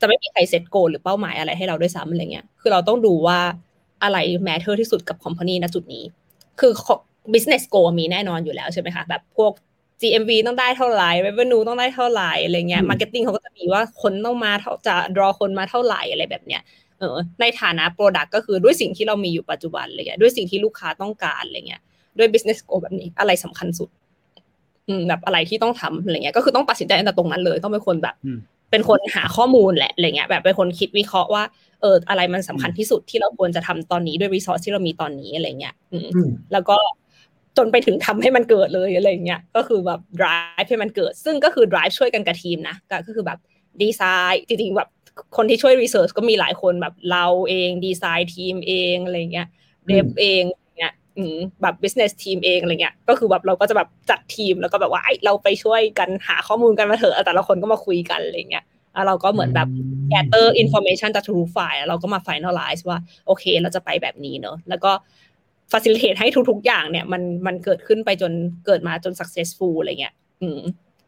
[0.00, 3.38] จะไม่มีใคร set goal หรือเป้าหมายอะไรให้เราด้วยซ้ำอะไรเงี้ย คือเราต้องดูว่า
[4.02, 6.04] อะไร matter ที่สุดกับ company ณจุดนี้
[6.60, 6.72] คือ
[7.32, 9.52] business goal มีแน่นอนอยู่แล้วใช่ไหมคะ แบบพวก
[10.00, 14.52] GMV ต้องได้เท่าไหร่ revenue ต้องได้เท่าไหร่อะไรเงี้ย marketing เขาก็จะมีว่าคนต้องมา
[14.86, 16.62] จะ draw คนมาเท่าไหร่อะไรแบบเนี้ย
[16.98, 21.82] เออ ในฐานะ product ก็คือด้วยสิ่งที่เรามีอยู่ปัจจุบันอะไรเงี้ยด้วยสิ่งที่ลูกค้าต้องการอะไรเงี้ย
[22.18, 23.88] ด้วย business goal แบบนี้ อะไรสำคัญสุด
[24.88, 28.14] อืมแบบอะไรที่ต้องทำอะไรเงี้ย ก็คือต้องตัดสินใจตั้งแต่ตรงนั้นเลย ต้องเป็นคนแบบ
[28.70, 31.44] เป็นคนหาข้อมูลแหละอะไรเงี้ย แบบเป็นคนคิดวิเคราะห์ว่า
[31.80, 36.08] เออ อะไรมันสำคัญที่สุดที่เราควรจะทำตอนนี้ด้วยรีซอสที่เรามีตอนนี้อะไรเงี้ย อืม
[36.52, 36.76] แล้วก็
[37.56, 43.38] จนไปถึงทำให้มันเกิดเลยอะไรเงี้ย ก็คือแบบ drive ให้มันเกิด ซึ่งก็คือ drive ช่วยกันกับทีมนะ ก็คือแบบ
[43.82, 44.88] ดีไซน์จริงๆแบบ
[45.36, 49.48] คนที่ช่วยรีเสิร์ชก็มีหลายคนแบบเราเองดีไซน์ทีมเองอะไรเงี้ย
[49.86, 50.60] เดฟเองเงี้ย
[51.62, 59.68] แบบ business ทีมเองอะไรเงี้ย ก็คือแบบเราก็จะแบบจัดทีมแล้วก็แบบว่าเราไปช่วยกันหาข้อมูลกันมาเถอะแต่ละคนก็มาคุยกันอะไรเงี้ยแล้วเราก็เหมือนแบบ
[60.12, 64.90] gather information จากทุกฝ่ายเราก็มา finalize ว่าโอเค เราจะไปแบบนี้เนอะแล้วก็
[65.72, 68.32] facilitate ให้ทุก ๆ อย่างเนี่ย มันมันเกิดขึ้นไปจน
[68.66, 70.60] เกิดมาจน successful อะไรเงี้ย อืม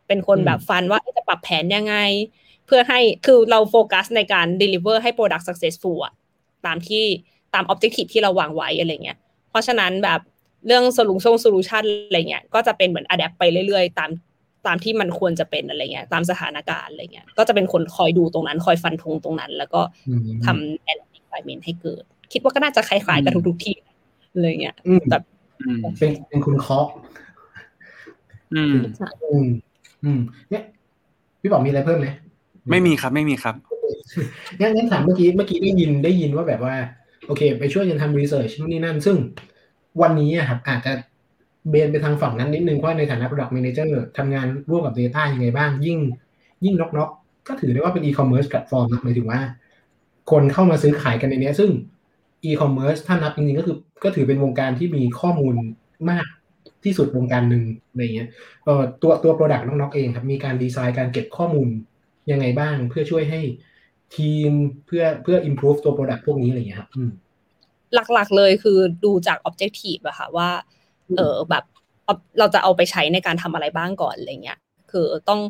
[0.09, 1.97] เป็นคนแบบฟันว่าจะปรับแผนยังไง
[2.67, 6.12] เพื่อให้คือเราโฟกัสในการ deliver ให้ product successful อะ
[6.67, 7.05] ตามที่
[7.55, 9.19] ตาม objective ที่เราวางไว้อะไรเงี้ย
[9.53, 10.21] เพราะฉะนั้นแบบ
[10.67, 14.11] เรื่อง solution solution อะไรเงี้ยก็จะเป็นเหมือน adapt ไปเรื่อยๆ ตาม
[14.67, 19.81] ตามที่มันควรจะเป็นอะไรเงี้ยตามสถานการณ์อะไรเงี้ยก็จะเป็นคนคอยดูตรงนั้น คอยฟันธงตรงนั้น แล้วก็
[20.47, 20.88] ทำ
[21.19, 23.77] environment ให้เกิด คิดว่าก็น่าจะคล้ายๆกับทุกๆที่
[24.35, 24.77] อะไรเงี้ย
[25.11, 25.23] แบบ
[25.99, 26.87] เป็นเป็นคุณเคาะ
[28.55, 28.77] อืม
[29.25, 29.47] อืม
[30.05, 30.62] อืมเนี่ย
[31.41, 32.07] พี่บอกมีอะไรเพิ่มไหม
[32.71, 33.55] ไม่มีครับ ไม่มีครับ
[34.61, 36.75] งั้นงั้นถามเมื่อกี้เมื่อกี้ได้ยินได้ยินว่าแบบว่า
[37.27, 39.17] โอเค ไปช่วยกันทำรีเสิร์ชนู่นนี่นั่น ซึ่ง
[40.03, 40.93] วันนี้ครับอาจจะ
[41.71, 45.99] เบนไปทางฝั่งนั้นนิดนึงว่าในฐานะ product manager ทำงานร่วมกับ Data ยังไงบ้าง ยิ่ง
[46.65, 49.41] ยิ่งน็อกๆ ก็ถือได้ว่าเป็น e-commerce platform นะหมายถึงว่า
[50.31, 51.71] คนเข้ามาซื้อขายกันในนี้ซึ่ง
[52.45, 55.55] e-commerce ถ้านับจริงๆก็คือ ก็ถือเป็นวงการที่มีข้อมูล
[56.11, 56.27] มาก
[56.85, 58.29] ที่สุดวงการหนึ่งอะไรเงี้ย
[59.03, 61.69] ตัวตัว product น้องๆเองครับมีการดีไซน์การเก็บข้อมูล
[62.31, 63.41] ยังไงบ้าง เพื่อช่วยให้
[64.16, 64.51] ทีม
[64.87, 67.11] เพื่อเพื่อ improve ตัว product พวกนี้อะไรเงี้ยครับอืม
[67.94, 70.48] หลักๆเลยคือดูจาก objective อะค่ะว่า
[71.16, 71.64] เออแบบ
[72.38, 74.59] เราจะเอาไปใช้ในการทำอะไรบ้างก่อนอะไรเงี้ย
[74.90, 75.40] คือต้อง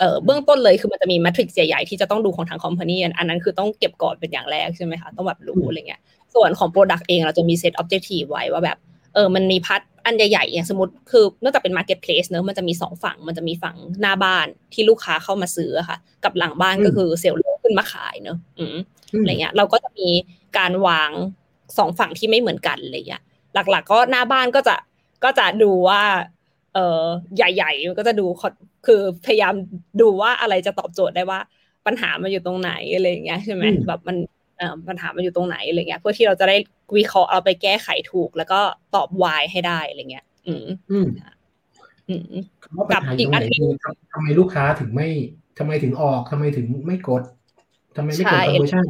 [0.00, 6.00] เออเบื้องต้นเลยคือมันจะมี matrix ใหญ่ๆที่จะต้องดูของทาง company อันนั้นคือต้องเก็บก่อนเป็นอย่างแรกใช่ไหมคะต้องแบบรู้อะไรเงี้ย
[6.34, 8.78] ส่วนของ product เองเราจะมี set objective ไว้ว่าแบบ
[9.14, 18.76] เออมันมีพัทอันใหญ่ๆอย่างสมมติคือเนื่องจากเป็น marketplace เนอะมันจะมีสองฝั่งมันจะมีฝั่งหน้าบ้านที่ลูกค้าเข้ามาซื้อค่ะ กับหลังบ้านก็คือเซลล์ ขึ้นมาขายเนอะอืม
[19.20, 20.08] อะไรเงี้ย เราก็จะมี
[20.58, 21.10] การวาง
[21.78, 23.22] สองฝั่งที่ไม่เหมือนกันอะไรเงี้ย
[23.54, 24.76] หลัก ๆ ก็หน้าบ้านก็จะ
[25.24, 26.02] ก็จะดูว่า
[26.74, 27.04] เออ
[27.36, 28.26] ใหญ่ๆมันก็จะดู
[28.86, 29.54] คือพยายาม
[30.00, 31.40] ดูว่าอะไรจะตอบโจทย์ได้ว่า
[31.86, 34.16] ปัญหามันอยู่ตรงไหนอะไรเงี้ยใช่ไหมแบบมัน
[34.88, 36.56] ปัญหามันอยู่ตรงไหนอะไรเงี้ยเพื่อที่เราจะได้
[36.96, 38.60] วิเคราะห์เอาไปแก้ไขถูก แล้วก็
[38.94, 41.06] ตอบ why ให้ได้อะไรเงี้ย อืมอืม
[42.08, 42.44] อืม
[42.92, 43.62] กับอีกอันนึง
[44.12, 45.08] ทำไมลูกค้าถึงไม่
[45.58, 47.22] ทำไมถึงออกทำไมถึงไม่กด
[47.96, 48.84] ทำไมไม่กดคอนเวอร์ชัน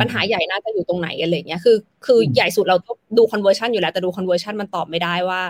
[0.00, 5.40] ปัญหาใหญ่น่าจะอยู่ตรงไหนอะไรเงี้ยคือ คือใหญ่สุดเราต้องดู conversion อยู่แล้ว แต่ดู conversion มันตอบไม่ได้ว่า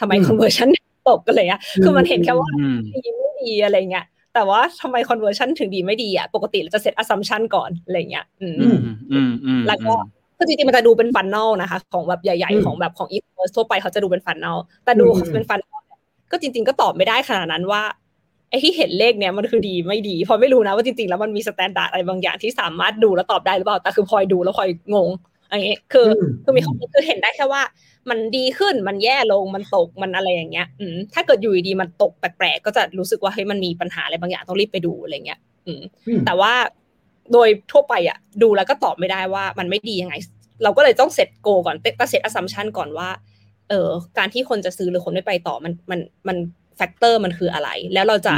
[0.00, 0.68] ทำไม conversion
[1.08, 2.48] ตกกันเลยอะคือมันเห็นแค่ว่า
[2.94, 9.94] ดีไม่ดีอะไรเงี้ยแต่ว่าทำไม conversion ถึงดีไม่ดีอะปกติเราจะเซต assumption ก่อนอะไรเงี้ยอืมอืมอืมแล้วก็
[10.36, 15.82] คือจริงๆมันจะดูเป็น funnel นะคะ ของแบบใหญ่ ๆ ของแบบของ e-commerce ทั่วไปเขาจะดูเป็น funnel แต่ดูเป็น funnel
[16.30, 17.82] ก็จริง ๆ ก็ตอบไม่ได้ขนาดนั้นว่า
[18.54, 25.08] ไอ้ที่เห็นเลขเนี้ยมันคือดีไม่ดีพอไม่รู้นะว่าจริงๆแล้วมันมี standard อะไรบางอย่างที่สามารถดูแล้วตอบได้หรือเปล่าแต่คือพลอยดูแล้วพลอยงง
[25.50, 26.08] อันนี้คือ
[26.44, 27.62] คือมีข้อมูลคือเห็นได้แค่ว่า
[28.10, 35.82] มันดีขึ้นมันแย่ลงมันตกมันอะไรอย่างเงี้ย อืมถ้าเกิดอยู่ดีมันตกแปลกๆก็จะรู้สึกว่าเฮ้ยมันมีปัญหาอะไรบางอย่างต้องรีบไปดูอะไรเงี้ย อืม
[36.26, 36.52] แต่ว่า
[37.32, 40.14] โดยทั่วไปอะ ดูแล้วก็ตอบไม่ได้ว่ามันไม่ดียังไง
[40.62, 43.08] เราก็เลยต้อง set goal ก่อนตั้ง set assumption ก่อนว่า
[43.68, 43.88] เออ
[44.18, 46.36] การที่คนจะซื้อหรือคนไม่ไปต่อมันมันมัน
[46.76, 48.34] factor มันคืออะไร แล้วเราจะ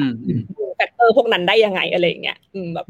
[0.58, 2.86] ดู factor พวกนั้นได้ยังไงอะไรเงี้ยอืมแบบ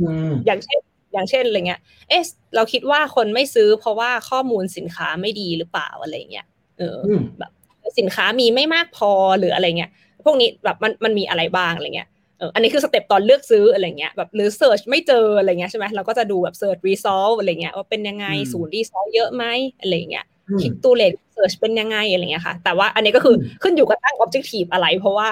[0.46, 0.80] อย่างเช่น
[1.12, 2.22] อย่างเช่นอะไรเงี้ย เอ๊ะ
[2.54, 6.46] เราคิดว่าคนไม่ซื้อเพราะว่าข้อมูลสินค้าไม่ดีหรือเปล่าอะไรเงี้ย
[6.78, 6.98] เออ
[7.38, 7.50] แบบ
[7.98, 9.90] สินค้ามีไม่มากพอหรืออะไรเงี้ย
[10.24, 19.44] พวกนี้แบบมันมันมีอะไรบ้างอะไรเงี้ยเอออันนี้คือ step ตอนเลือกซื้ออะไรเงี้ยแบบหรือ search ไม่เจออะไรเงี้ยใช่ไหมเราก็จะดูแบบ search result อะไรเงี้ยว่าเป็นยังไงศูนย์ result เยอะไหม
[19.80, 20.26] อะไรเงี้ย
[20.60, 25.28] click-through rate search เป็นยังไงอะไรเงี้ยค่ะ แต่ว่าอันนี้ก็คือขึ้นอยู่กับตั้ง objective อะไร เพราะว่า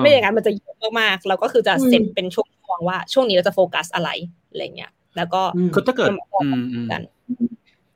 [0.00, 2.48] ไม่อย่างนั้นมันจะเยอะมากๆเราก็คือจะเซตเป็นช่วง
[2.88, 4.10] ว่าช่วงนี้เราจะโฟกัสอะไร
[4.50, 5.42] อะไรเงี้ย แล้วก็
[5.74, 6.10] คือถ้าเกิด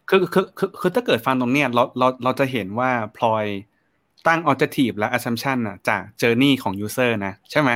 [0.08, 3.44] คือคือคือคือถ้าเกิดฟังตรงเนี้ยเราเราเราจะเห็นว่าพลอย
[4.26, 7.70] ตั้ง objective และ assumption อะจาก journey ของ user นะใช่ไหม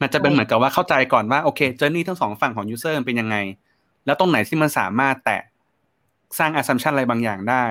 [0.00, 3.36] มันจะเป็นเหมือนกับว่าเข้าใจก่อนว่าโอเค journey ทั้งสองฝั่งของ user เป็นยังไง
[4.06, 5.42] แล้วตรงไหนที่มันสามารถแตะ
[6.38, 7.64] สร้าง assumption อะไรบางอย่างได้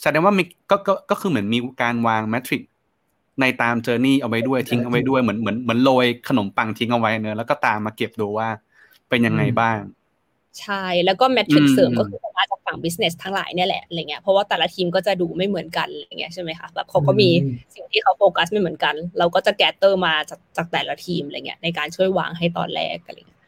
[0.00, 2.62] แสดงว่ามีก็ก็ก็คือเหมือนมีการวาง metric
[3.40, 8.48] ในตาม journey เอาไว้ด้วยทิ้งเอาไว้ด้วยเหมือนเหมือนเหมือนโรยขนมปังทิ้งเอาไว้เนอะแล้วก็ตามมาเก็บดูว่า
[9.08, 9.78] เป็นยังไงบ้าง
[10.60, 17.28] ใช่ แล้วก็ metric เสริมก็คือมาจากฝั่ง business ทั้งหลายเนี่ยแหละอะไรเงี้ยเพราะว่าแต่ละทีมก็จะดูไม่เหมือนกันอะไรเงี้ยใช่ไหมคะแบบเขาก็มี
[17.74, 23.41] สิ่งที่เขาโฟกัสไม่เหมือนกัน เราก็จะ gather มาจากจากแต่ละทีมอะไรเงี้ยในการช่วยวางให้ตอนแรกอะไรเงี้ย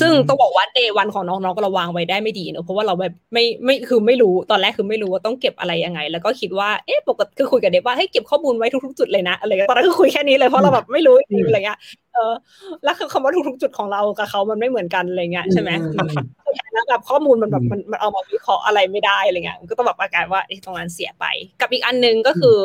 [0.00, 11.78] ซึ่งต้องบอกว่า day one ของน้องๆก็เราวางไว้ได้ไม่ดีเนอะเพราะว่าเราแบบไม่ไม่คือไม่รู้ตอนแรกคือไม่รู้ว่าต้องเก็บอะไรยังไง แล้วก็คิดว่าเอ๊ะปกติคือคุยกับ dev ว่าให้เก็บข้อมูลไว้ทุกๆจุดเลยนะอะไรตอนนั้นคือคุยแค่นี้เลยเพราะเราแบบไม่รู้จริงอะไรเงี้ย
[12.14, 12.32] เออ
[12.84, 15.70] แล้วคือคำว่าทุกๆจุดของเรากับเขามันไม่เหมือนกันอะไรเงี้ยใช่ไหม
[16.72, 21.24] แล้วแบบข้อมูลมันแบบมันมันเอามาวิเคราะห์อะไรไม่ได้อะไรเงี้ยก็ต้องแบบอาการว่าตรงนั้นเสียไป
[21.60, 22.58] กับอีกอันนึงก็คือ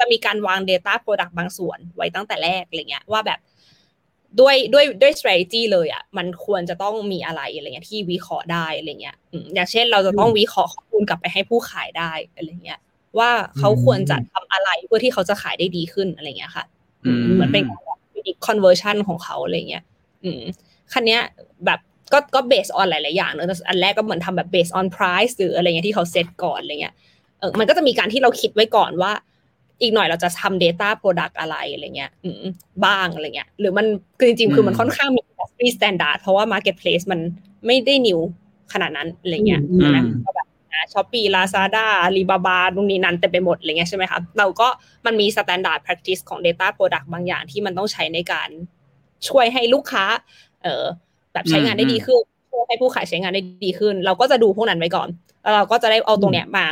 [0.00, 3.38] จะมีการวาง Data Product บางส่วนไว้ตั้งแต่แรกอะไรเงี้ยว่าแบบ
[4.40, 9.16] ด้วยด้วยด้วย strategy เลยอะมันควรจะต้องมีอะไรอะไรเงี้ยที่วิเคราะห์ได้อะไรเงี้ย
[9.54, 12.80] อย่างเช่น เราจะต้องวิเคราะห์ข้อมูลกลับไปให้ผู้ขายได้อะไรเงี้ย
[13.18, 16.64] ว่าเขาควรจะทำอะไรเพื่อที่เขาจะขายได้ดีขึ้นอะไรเงี้ยค่ะ
[17.34, 17.64] เหมือนเป็น
[18.26, 19.84] อีก conversion ของเขาอะไรเงี้ย
[20.24, 20.42] อืม
[20.92, 21.20] คันเนี้ย
[21.66, 21.80] แบบ
[22.12, 26.94] ก็ก็ based on หลาย ๆ อย่างเนอะอันแรกก็เหมือนทำแบบ based on price หรืออะไรเงี้ยที่เขาเซตก่อนอะไรเงี้ย
[27.38, 29.12] เออมันก็จะมีการที่เราคิดไว้ก่อนว่า
[29.80, 32.10] อีกหน่อยเราจะทำ Data Product อะไรอะไรเงี้ย
[32.84, 33.86] บ้างอะไรเงี้ยหรือมัน
[34.18, 37.20] คือจริงๆ คือมันค่อนข้างมี industry standard เพราะว่า marketplace มัน
[37.66, 38.20] ไม่ได้นิว
[38.72, 39.62] ขนาดนั้นอะไรเงี้ย
[39.96, 40.46] นะก็แบบ
[40.92, 44.68] ช้อปปี้ลาซาด้าลีบาบาตรงนี้นั้นเต็มไปหมดอะไรเงี้ยใช่ไหมคะเราก็
[45.06, 48.48] มันมี standard practice ของ Data Product บางอย่างที่มันต้องใช้ในการ
[49.28, 50.04] ช่วยให้ลูกค้า
[50.62, 50.84] เอ่อ
[51.32, 55.08] แบบใช้งานได้ดีขึ้นช่วยให้ผู้ขายใช้งานได้ดีขึ้น เราก็จะดูพวกนั้นไว้ก่อน
[55.42, 56.64] แล้วเราก็จะได้เอาตรงเนี้ยมา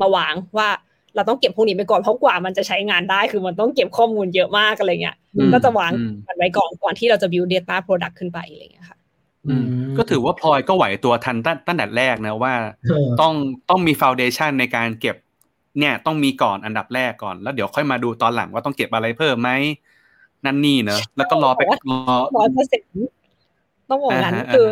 [0.00, 0.68] มาวางว่า
[1.16, 5.16] เราต้องเก็บพวกนี้ไปก่อนเพราะกว่ามันจะใช้งานได้คือมันต้องเก็บข้อมูลเยอะมากอะไรเงี้ย
[5.52, 5.92] ก็จะวาง
[6.26, 8.98] มันไว้ก่อนก่อนที่เราจะ build data product ขึ้นไปอะไรเงี้ยค่ะ
[9.96, 12.52] ก็ถือว่าพลอยก็ไหวตัวทันตั้งแต่แรกนะว่า
[13.20, 13.34] ต้อง
[13.68, 15.16] ต้องมีฟาวเดชันในการเก็บ
[15.78, 19.50] เนี่ยต้องมีก่อนอันดับแรกก่อน แล้วเดี๋ยวค่อยมาดูตอนหลังว่าต้องเก็บอะไรเพิ่มไหม
[20.44, 22.88] นั่นนี่เนอะแล้วก็รอไปรอร้อยเปอร์เซ็นต์
[23.90, 24.66] ต้องบอกงั้นคือ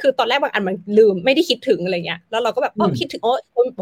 [0.00, 3.32] คือตอนแรกบางอันมันลืมไม่ได้คิดถึงอะไรเงี้ยแล้วเราก็แบบอ๋อคิดถึงโอ้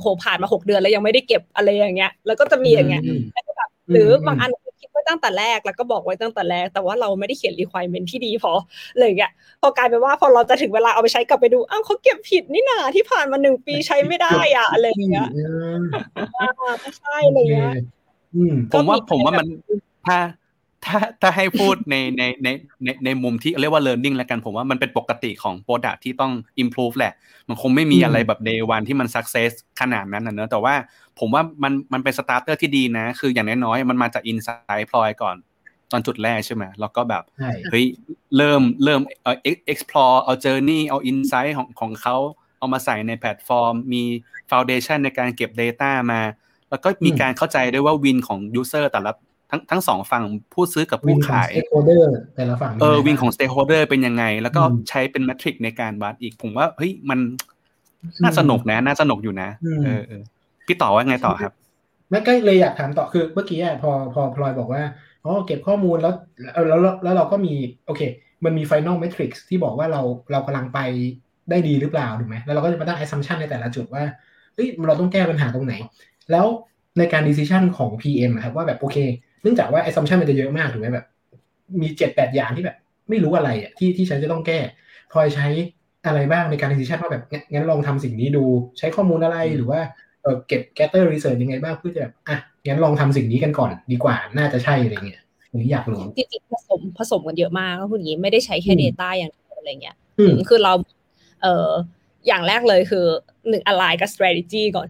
[0.02, 3.02] โหผ่านมาหกเดือนแล้วยังไม่ได้เก็บอะไรอย่างเงี้ยแล้วก็จะมีอย่างเงี้ย
[3.90, 4.50] หรือบางอัน
[4.80, 8.52] คิดไว้ตั้งแต่แรกแล้วก็บอกไว้ตั้งแต่แรก แต่ว่าเราไม่ได้เขียน requirement ที่ดีพอ
[8.98, 15.28] เลยเงี้ยพอกลายเป็นว่าพอเราจะถึงเวลาเอาไปใช้กลับไปดูอ้าวเขาเก็บผิดนี่นาที่ผ่านมาหนึ่งปีใช้ไม่ได้อะอะไรเงี้ย
[16.80, 17.72] ไม่ใช่เลยเงี้ย
[18.72, 19.46] ผมว่าผมว่ามัน
[20.06, 20.18] ถ้า
[20.86, 22.48] ถ้าถ้าให้พูดในในใน
[22.84, 27.12] ในในมุมที่เรียกว่า learning แล้วกันผมว่ามันเป็นปกติของ product ที่ต้อง improve แหละ
[27.48, 30.74] มันคงไม่มีอะไรแบบ day one ที่มัน success ขนาดนั้นนะเนอะแต่ว่า
[31.18, 35.36] ผมว่ามันมันเป็น starter ที่ดีนะ คืออย่างน้อยๆ มันมาจาก insight พลอยก่อน
[35.92, 37.22] ตอนจุดแรกใช่ไหมแล้วก็แบบ
[37.70, 37.86] เฮ้ย
[38.36, 39.36] เริ่มเริ่มเอ่อ
[39.72, 42.16] explore เอา journey เอา insight ของของเขา
[42.58, 44.02] เอามาใส่ในแพลตฟอร์ม มี
[44.50, 46.20] foundation ในการเก็บ data มา
[46.70, 49.12] แล้วก็มีการเข้าใจด้วยว่า win ของ user แต่ละ
[49.50, 51.50] ทั้งทั้งสองฝั่งผู้ซื้อกับผู้ขาย
[52.36, 57.18] แต่ละฝั่งเออวินของสเต็กโฮเดอร์เป็นยังไง แล้วก็ใช้เป็น metric ในการวัดอีกผมว่าเฮ้ยมัน
[58.22, 59.48] น่าสนุกนะ น่าสนุกอยู่นะ
[59.84, 60.22] เออ
[60.66, 61.52] พี่ต่อว่าไงต่อครับ
[62.10, 64.82] แม่ก็เลยอยากถามต่อคือเมื่อกี้พอพอพลอยบอกว่า
[65.24, 66.12] อ๋อเก็บข้อมูลแล้ว
[66.68, 67.54] แล้วแล้วเราก็มี
[67.86, 68.02] โอเค
[68.44, 70.78] มันมี final metrics ที่บอกว่าเราเรากำลังไป
[71.50, 74.04] ได้ดีหรือเปล่าถูกไหมแล้วเราก็จะมาตั้ง assumption ในแต่ละจุดว่า
[74.54, 75.74] เฮ้ยเราต้องแก้ปัญหาตรงไหน
[76.30, 76.46] แล้ว
[76.98, 78.98] ในการ decision ของ PM นะครับว่าแบบโอเค
[79.42, 81.06] เนื่องจากว่า assumption มันจะเยอะมากถูกไหมแบบ
[81.80, 82.76] มีเจ็ดแปดอย่างที่แบบ
[83.08, 84.58] ไม่รู้อะไรอะที่ที่ฉันจะต้องแก้
[85.12, 85.46] พลอยใช้
[86.06, 88.44] อะไรบ้างในการ decision ว่าแบบงั้นลองทำสิ่งนี้ดู
[88.78, 89.80] ใช้ข้อมูลอะไรหรือว่า
[90.22, 99.96] เออเก็บ gather research ยังไงบ้างเพื่อจะแบบอะงั้นลองทำสิ่งนี้กันก่อนดีกว่าน่าจะใช่อะไรเงี้ยอันนี้อยากรู้จริงๆผสมผสมกันเยอะมากก็พูดอย่างนี้ไม่ได้ใช้แค่ data อย่างเดียวอะไรเงี้ย
[100.48, 100.72] คือเรา
[101.42, 101.68] เออ
[102.26, 103.04] อย่างแรกเลยคือ
[103.48, 104.88] หนึ่งอะไรกับ strategy ก่อน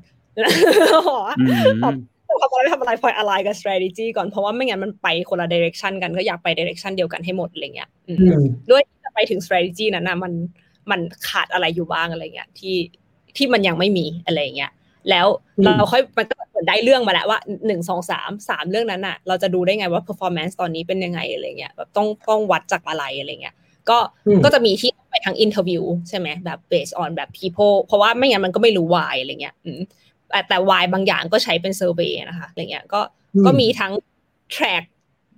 [2.42, 7.88] ทำอะไรทำอะไรพอยอะไรกับ strategy ก่อนเพราะว่าไม่งั้นมันไปคนละ direction กันก็อยากไป direction เดียวกันให้หมดอะไรเงี้ย
[8.70, 10.32] ด้วยจะไปถึง strategy นั้นนะมัน
[10.90, 12.76] มันขาดอะไรอยู่บ้างอะไรเงี้ยที่
[13.36, 14.72] ที่มันยังไม่มีอะไรเงี้ย
[15.10, 15.26] แล้ว
[15.64, 23.54] เราค่อยมันก็เหมือนได้เรื่องมาแล้วว่าหนึ่งสองสามสามเรื่องนั้นอะ เราจะดูได้ไงว่า performance ตอนนี้เป็นยังไงอะไรเงี้ยแบบต้องต้องวัดจากอะไรอะไรเงี้ย
[23.90, 23.98] ก็
[24.44, 29.54] ก็จะมีที่ไปทาง interview ใช่ไหมแบบ based on แบบ people เพราะว่าไม่งั้นมันก็ไม่รู้ why อะไรเงี้ย
[30.30, 33.00] แต่แต่วายบางอย่างก็ใช้เป็นเซอร์เวยนะคะอะไรเงี้ยก็
[33.46, 33.92] ก็มีทั้ง
[34.54, 34.84] track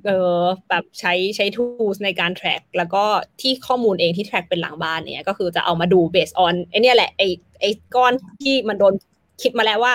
[0.06, 3.04] เออแบบใช้ใช้ tools ในการ track แล้วก็
[3.40, 7.22] ที่ข้อมูลเองที่ track เป็นหลังบ้านเนี่ยก็คือจะเอามาดู based on ไอเนี่ยแหละไอ
[7.60, 8.94] ไอก้อนที่มันโดน
[9.42, 9.94] คิดมาแล้วว่า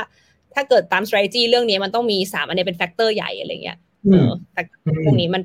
[0.53, 3.77] ถ้าเกิดตาม strategy เรื่องนี้มันต้องมีสามอันนี้เป็น factor ใหญ่อะไรเงี้ย
[4.11, 4.61] เออแต่
[5.05, 5.43] พวกนี้มัน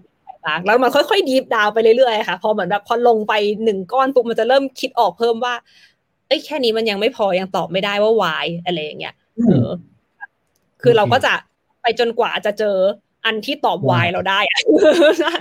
[0.66, 3.32] แล้วมันค่อยๆ deep down ไปเรื่อยๆค่ะ พอเหมือนแบบพอลงไป
[3.64, 5.54] หนึ่งก้อนปุ๊บมันจะเริ่มคิดออกเพิ่มว่า
[6.26, 9.14] เอ้ยแค่นี้มันยังไม่พอยังตอบไม่ได้ว่า why อะไรอย่างเงี้ย
[9.48, 9.68] เออ
[10.82, 11.32] คือเราก็จะ
[11.82, 12.76] ไปจนกว่าจะเจอ
[13.26, 14.40] อันที่ตอบวายเราได้
[15.20, 15.34] ใช่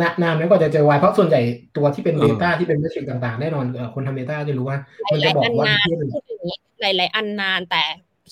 [0.00, 1.40] นานานไม่กว่าจะเจอวายเพราะส่วนใหญ่
[1.76, 4.78] ตัวที่เป็น Data ที่เป็นเมทริกต่างๆ แน่นอนคนทำ Data จะรู้ว่า
[5.12, 5.72] มันจะบอกว่า
[6.80, 7.82] หลาย ๆ อันนานแต่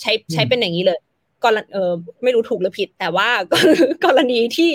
[0.01, 0.99] ใช้ใช้เป็นอย่างนี้เลย
[1.45, 1.93] กรณีเออ
[2.23, 3.29] ไม่รู้ถูกหรือผิด แต่ว่า
[4.05, 4.71] กรณีที่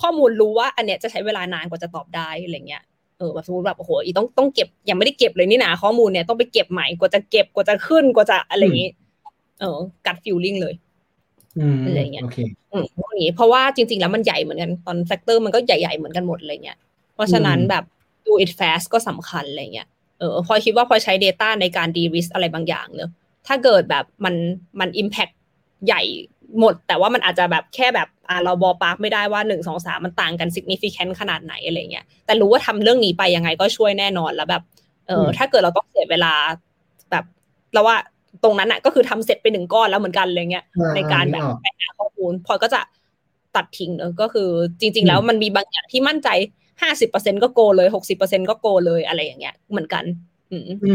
[0.00, 8.90] ข้อมูลรู้ว่า อันเนี้ยจะใช้เวลานานกว่าจะตอบได้อะไรเงี้ยเออแบบสมมติแบบโอ้โหอีต้องต้องเก็บยังไม่ได้เก็บเลยนี่นะข้อมูลเนี่ยต้องไปเก็บใหม่กว่าจะเก็บกว่าจะขึ้นกว่าจะอะไรอย่างนี้
[9.60, 10.74] เออ gut feeling เลย
[11.86, 12.38] อะไรเงี้ยโอเค
[12.72, 16.78] อืมอย่างนี้เพราะว่าจริง ๆ แล้วมันใหญ่เหมือนกันตอน factor มันก็ใหญ่ๆเหมือนกันหมดอะไรเงี้ย
[17.14, 17.84] เพราะฉะนั้นแบบ
[18.26, 23.10] do it fast ก็สำคัญอะไรเงี้ยเออพอคิดว่าพอใช้ Data ในการ de risk อะไรบางอย่างเนอะ
[23.46, 24.34] ถ้าเกิดแบบมัน
[24.80, 25.34] มัน impact
[25.86, 26.02] ใหญ่
[26.58, 34.62] หมด แต่ว่ามันอาจจะแบบแค่แบบอ่าเรา ballpark ไม่ได้ว่าหนึ่งสองสามมันต่างกัน significant ขนาดไหนอะไรเงี้ยแต่รู้ว่าทำเรื่องนี้ไปยังไงก็ช่วยแน่นอนแล้วแบบ
[35.08, 36.32] เออถ้าเกิดเราต้องเสียเวลา
[37.10, 37.24] แบบ
[37.74, 37.96] เราว่า
[38.42, 40.64] ตรงนั้นอะก็คือทำเสร็จไปหนึ่งก้อนแล้วเหมือนกันอะไรเงี้ย
[40.96, 42.80] ในการแบบไปหาข้อมูลพอก็จะ
[43.56, 44.48] ตัดทิ้งเนอะก็คือ
[44.80, 46.28] จริง ๆ แล้วมันมีบางอย่างที่มั่นใจ
[46.82, 50.04] ห้าสิบเปอร์เซ็นก็โกเลยหกสิบเปอร์เซ็นก็โกเลยอะไรอย่างเงี้ยเหมือนกัน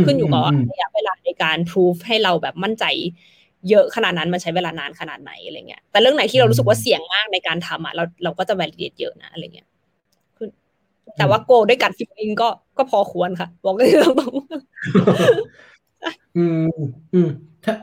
[0.06, 2.86] ขึ้นอยู่กับระยะเวลาในการพิสูจให้เราแบบมั่นใจ
[3.70, 9.68] เยอะขนาดนั้นมันใช้เวลานานขนาดไหนอะไรเงี้ยแต่เรื่องไหนที่เรารู้สึกว่าเสี่ยงมากในการทำอะเราเราก็จะ validate เยอะนะอะไรเงี้ย
[10.38, 10.48] คือ
[11.18, 14.34] แต่ว่า go ด้วย gut feeling ก็ก็พอควรค่ะบอกเลยตรง
[16.38, 16.70] อืม
[17.14, 17.30] อืม
[17.66, 17.74] ถ้า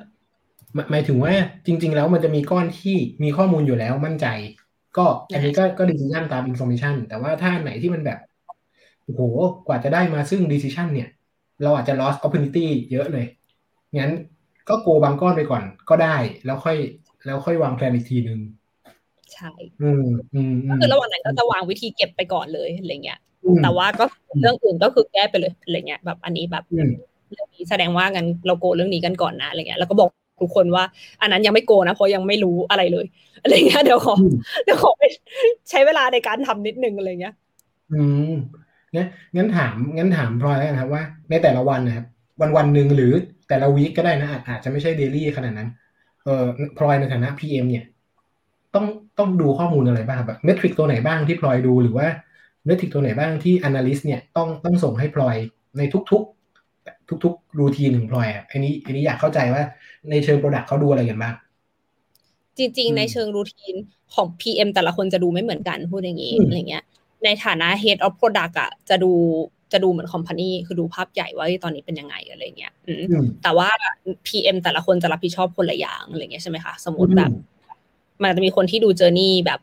[0.91, 1.33] หมายถึงว่า
[1.67, 4.27] จริง ๆ แล้วมันจะมีก้อนที่มีข้อมูลอยู่แล้วมั่นใจ
[4.97, 8.19] ก็อันนี้ก็ก็ decision ตาม information แต่ว่าถ้าไหนที่มันแบบ
[9.05, 9.23] โอ้โห
[9.67, 11.09] กว่าจะได้มาซึ่ง decision เนี่ย
[11.63, 13.27] เราอาจจะ lost opportunity เยอะเลย
[13.99, 14.13] งั้น
[14.69, 16.77] ก็ go บางก้อนไปก่อนก็ได้ แล้วค่อย
[17.27, 18.41] แล้วค่อยวางแผนอีกทีนึง
[19.35, 19.51] ใช่
[19.83, 23.19] อืมอืมก็คือระหว่างนั้นก็จะวางวิธีเก็บไปก่อนเลยอะไรเงี้ย
[23.63, 24.05] แต่ว่าก็
[24.41, 30.09] เรื่องอื่นก็คือแก้ไปเลยอะไรเงี้ยแบบอันนี้แบบเรื่องนี้แสดงว่างั้นเราโกเรื่องนี้กันก่อนนะอะไรเงี้ยแล้วก็บอก
[30.43, 30.85] ทุกคนว่า
[31.23, 33.07] อันนั้นยังไม่โกนะเพราะยังไม่รู้อะไรเลย
[33.43, 34.15] อะไรเงี้ยเดี๋ยวขอ
[34.65, 35.03] เดี๋ยวขอไป
[35.71, 37.35] ใช้เวลาในการทำนิดนึงอะไรเงี้ย
[37.93, 38.33] อืม
[38.95, 42.07] งั้นงั้นถามงั้นถามพลอยแล้วกันครับว่า ในแต่ละวันนะครับ
[42.41, 43.13] วันวันหนึ่งหรือ
[43.49, 45.69] แต่ละวีคก็ได้นะอาจจะไม่ใช่เดลี่ขนาดนั้น
[46.25, 46.45] เออ
[46.77, 47.85] พลอยในฐานะ PM เนี่ย
[48.75, 48.87] ต้อง
[49.19, 52.07] ต้องดูข้อมูลอะไรบ้างแบบ metric ตัวไหนบ้างที่พลอยดูหรือว่า
[52.67, 55.37] metric ตัวไหนบ้างที่ Analyst เนี่ยต้องต้องส่งให้พลอย
[55.79, 56.23] ในทุก
[56.69, 59.63] ๆ ทุกๆ routine ของพลอยอะอันนี้อันนี้อยากเข้าใจว่า
[60.11, 61.35] ในเชิง product เขาดูอะไรกันบ้าง
[62.59, 63.75] จริง ๆ ในเชิง routine
[64.15, 66.85] ของ PM แต่ละคนจะดูไม่เหมือนกันพูดอย่างนี้อะไรเงี้ย
[67.25, 69.13] ในฐานะ Head of Product อะจะดู
[69.75, 72.73] จะดูเหมือน company คือดูภาพใหญ่ว่าตอนนี้เป็นยังไงอะไรเงี้ย
[73.43, 73.69] แต่ว่า
[74.27, 77.31] PM แต่ละคนจะรับผิดชอบคนละอย่างอะไรเงี้ยใช่ไหมคะ สมมติแบบ
[78.23, 79.61] มันจะมีคนที่ดูเจอร์นี่แบบ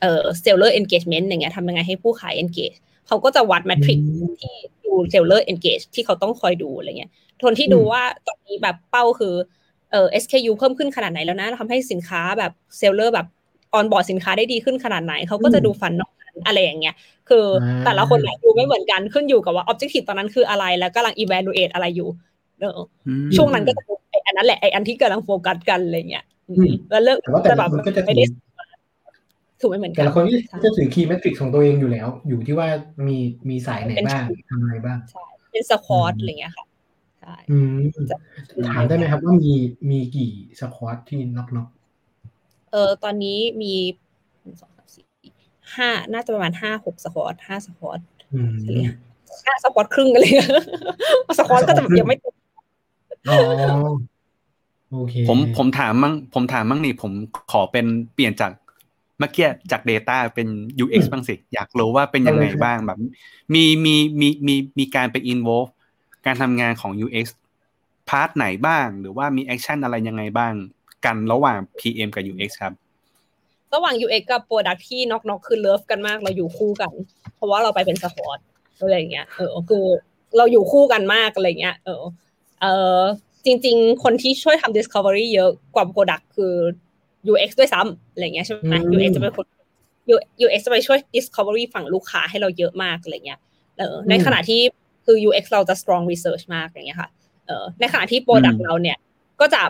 [0.00, 2.76] เอ่อ seller engagement อย่างเงี้ยทำยังไงให้ผู้ขาย engage
[3.06, 3.98] เขาก็จะวัดแมทริก
[4.40, 4.54] ที่
[4.84, 7.10] ดู seller engage ที่เขาต้องคอยดูอะไรเงี้ย
[7.44, 9.34] คนที่ดูว่าตอนนี้แบบเป้าคือ
[9.90, 13.26] เอ่อ SKU เพิ่มขึ้นขนาดไหนแล้วนะทำให้สินค้าแบบ seller แบบ
[13.74, 16.12] ออนบอร์ดสินค้าได้ดีขึ้นขนาดไหน เขาก็จะดูฟันนอก
[16.46, 16.94] อะไรอย่างเงี้ย
[17.28, 17.46] คือ
[17.84, 22.08] แต่ละคนดูไม่เหมือนกันขึ้นอยู่กับว่า objective ตอนนั้นคืออะไร แล้วกำลัง evaluate อะไรอยู่
[22.58, 22.88] เนอะ
[23.36, 26.24] ช่วงนั้นก็จะไออันนั้นแหละไออันที่กำลังโฟกัสกันอะไรเงี้ย
[26.90, 28.24] แล้วเลิกแต่ว่าแต่ละคนก็จะไม่ได้
[29.60, 32.68] ถูกไม่เหมือนกันแต่ละคนก็จะถือ key metric ของตัวเองอยู่แล้ว อยู่ที่ว่า
[33.06, 33.16] มี
[33.48, 36.64] มีสายไหนบ้างทำอะไรบ้างใช่เป็น squad อะไรเงี้ยค่ะ
[37.20, 37.76] ใช่อืม
[38.68, 39.54] ถามได้ไหมครับว่ามี
[39.90, 40.30] มีกี่
[40.60, 41.68] squad ที่น็อกน็อก
[42.72, 43.74] เออตอนนี้มี
[44.44, 44.77] สองสามสี่
[45.76, 48.00] ห้าน่าจะประมาณห้าหก squad ห้า squad
[48.34, 48.54] อืม
[49.46, 50.32] ห้า squad ครึ่งกันเลย
[51.38, 52.16] squad ก็จะแบบยังไม่
[53.30, 53.38] อ๋อ
[54.92, 57.12] โอเคผมผมถามมั่งผมถามมั่งนี่ผม
[57.52, 58.52] ขอเป็นเปลี่ยนจาก
[59.18, 60.48] เมื่อกี้จาก Data เป็น
[60.84, 62.98] UX บ้างสิ อยากรู้ว่าเป็นยังไงบ้างแบบ
[63.54, 65.70] มีมีมีมีมีการไป involve
[66.26, 67.26] การทำงานของ UX
[68.08, 70.52] พาร์ทไหนบ้าง หรือว่ามี action อะไรยังไงบ้าง
[71.04, 72.74] กันระหว่าง PM กับ UX ครับ
[73.74, 76.92] ระหว่าง UX กับ Product ที่น็อกน็อกคือเลิฟกันมาก เราอยู่คู่กัน
[77.36, 78.38] เพราะว่าเราไปเป็นสควอต
[78.80, 79.84] อะไรอย่างเงี้ยเออคือ
[80.36, 82.02] เราอยู่คู่กันมากอะไรเงี้ยเออ
[82.60, 82.66] เอ
[82.98, 83.00] อ
[83.46, 86.54] จริง ๆ คนที่ช่วยทำ discovery เยอะกว่า product คือ
[87.32, 89.46] UX ด้วยซ้ำอะไรเงี้ยใช่ไหม UX จะเป็นคน
[90.44, 93.38] UX จะไปช่วย discovery ฝั่งลูกค้าให้เราเยอะมากอะไรเงี้ย
[93.78, 94.60] เออในขณะที่
[95.06, 97.10] คือ UX เราจะ strong research มากอย่างเงี้ยค่ะ
[97.46, 98.98] เออในขณะที่ product เราเนี่ย
[99.40, 99.62] ก็จะ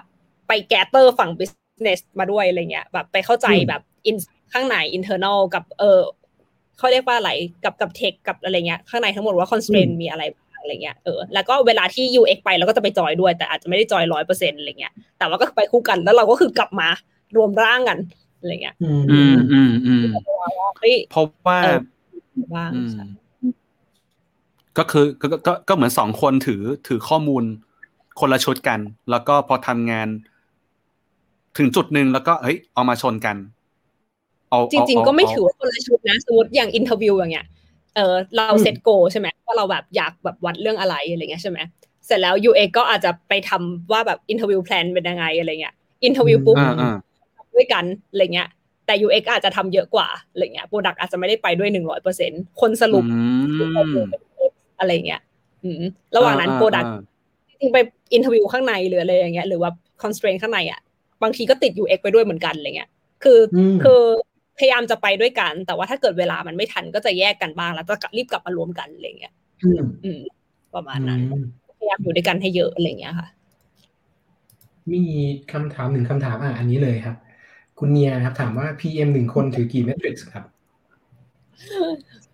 [0.48, 1.57] ไป gather ฝั่ง business
[2.18, 4.16] มาด้วยอะไรเงี้ยแบบไปเข้าใจแบบ in
[4.52, 6.00] ข้างใน internal กับเออ
[6.78, 7.30] เขาเรียกว่าอะไร
[7.64, 10.22] กับกับ tech กับอะไรเงี้ยข้างในทั้งหมดว่า constraint มีอะไร
[10.60, 16.88] อะไรเงี้ยเออแล้วก็เวลาที่ UX ไปเราก็จะไปจอยด้วย แต่อาจจะไม่ได้จอยร้อยเปอร์เซ็นต์อะไรเงี้ยแต่ว่าก็ไปคู่กันแล้วเราก็คือกลับมา
[17.36, 17.98] รวมร่างกัน
[18.40, 19.20] อะไรเงี้ยอืมอื
[19.70, 20.02] มอืม
[21.10, 21.58] เพราะว่า
[22.54, 22.70] บ้าง
[24.78, 27.44] ก็คือก็ก็ก็เหมือนสองคนถือถือข้อมูล
[28.20, 30.08] คนละชุดกัน แล้วก็พอทำงาน
[31.58, 33.36] ถึงจุดหนึ่งแล้วก็เฮ้ยเอามาชนกัน
[34.48, 37.46] เอาจริง ๆ ก็ไม่ถือว่าคนละชุดนะสมมติอย่าง interview อย่างเงี้ย
[37.96, 41.58] เออเรา set goal ใช่ไหมว่าเราแบบอยากแบบวัดเรื่องอะไรอะไรเงี้ยใช่ไหม
[42.06, 46.56] เสร็จแล้ว UX ก็อาจจะไปทำว่าแบบ interview plan เป็นยังไงอะไรเงี้ย interview ปุ๊บ
[47.54, 48.48] ด้วยกันอะไรเงี้ย
[48.86, 53.04] แต่ UX อาจจะทำเยอะกว่าอะไรเงี้ย product อาจจะไม่ได้ไปด้วยหนึ่งร้อยเปอร์เซ็นคนสรุป
[54.78, 55.20] อะไรเงี้ย
[56.16, 56.92] ระหว่างนั้น product
[57.60, 57.78] จริงไป
[58.12, 59.70] interview ข้างในหรืออะไรอย่างเงี้ยหรือว่า
[60.02, 60.80] constraint ข้างในอะ
[61.22, 62.90] บางทีก็ติด UX ไปด้วยเหมือนกันอะไรเงี้ย
[63.22, 63.38] คือ
[63.84, 64.02] คือ
[64.58, 69.32] พยายามจะไปด้วยกัน แต่ว่าถ้าเกิดเวลามันไม่ทันก็จะแยกกันบ้างแล้วจะรีบกลับมารวมกันอะไรเงี้ย
[70.04, 70.20] อืม
[70.74, 71.20] ประมาณนั้น
[71.78, 73.28] พยายามอยู่ด้วยกันให้เยอะอะไรเงี้ยค่ะ
[74.92, 75.02] มี
[75.52, 77.16] คำถามหนึ่งคำถามอะอันนี้เลยครับ
[77.78, 80.44] คุณเนียครับ ถามว่า PM หนึ่งคนถือกี่เมทริกซ์ครับ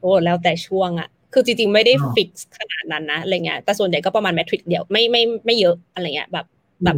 [0.01, 6.47] โอ้แล้วแต่ช่วงอะคือจริงๆ ไม่ได้ฟิกขนาดนั้นนะอะไรเงี้ยแต่ส่วนใหญ่ก็ประมาณเมทริกเดียวไม่ไม่ไม่เยอะอะไรเงี้ยแบบ
[6.85, 6.97] แบบ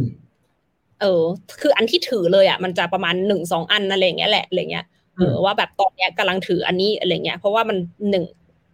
[1.01, 1.23] เออ
[1.61, 4.85] คืออันที่ถือเลยอะมันจะประมาณหนึ่งสองอันอะไรเงี้ยแหละอะไรเงี้ย
[5.17, 7.77] เออว่าแบบตอนเนี้ยกำลังถืออันนี้อะไรเงี้ยเพราะว่ามัน
[8.09, 8.25] หนึ่ง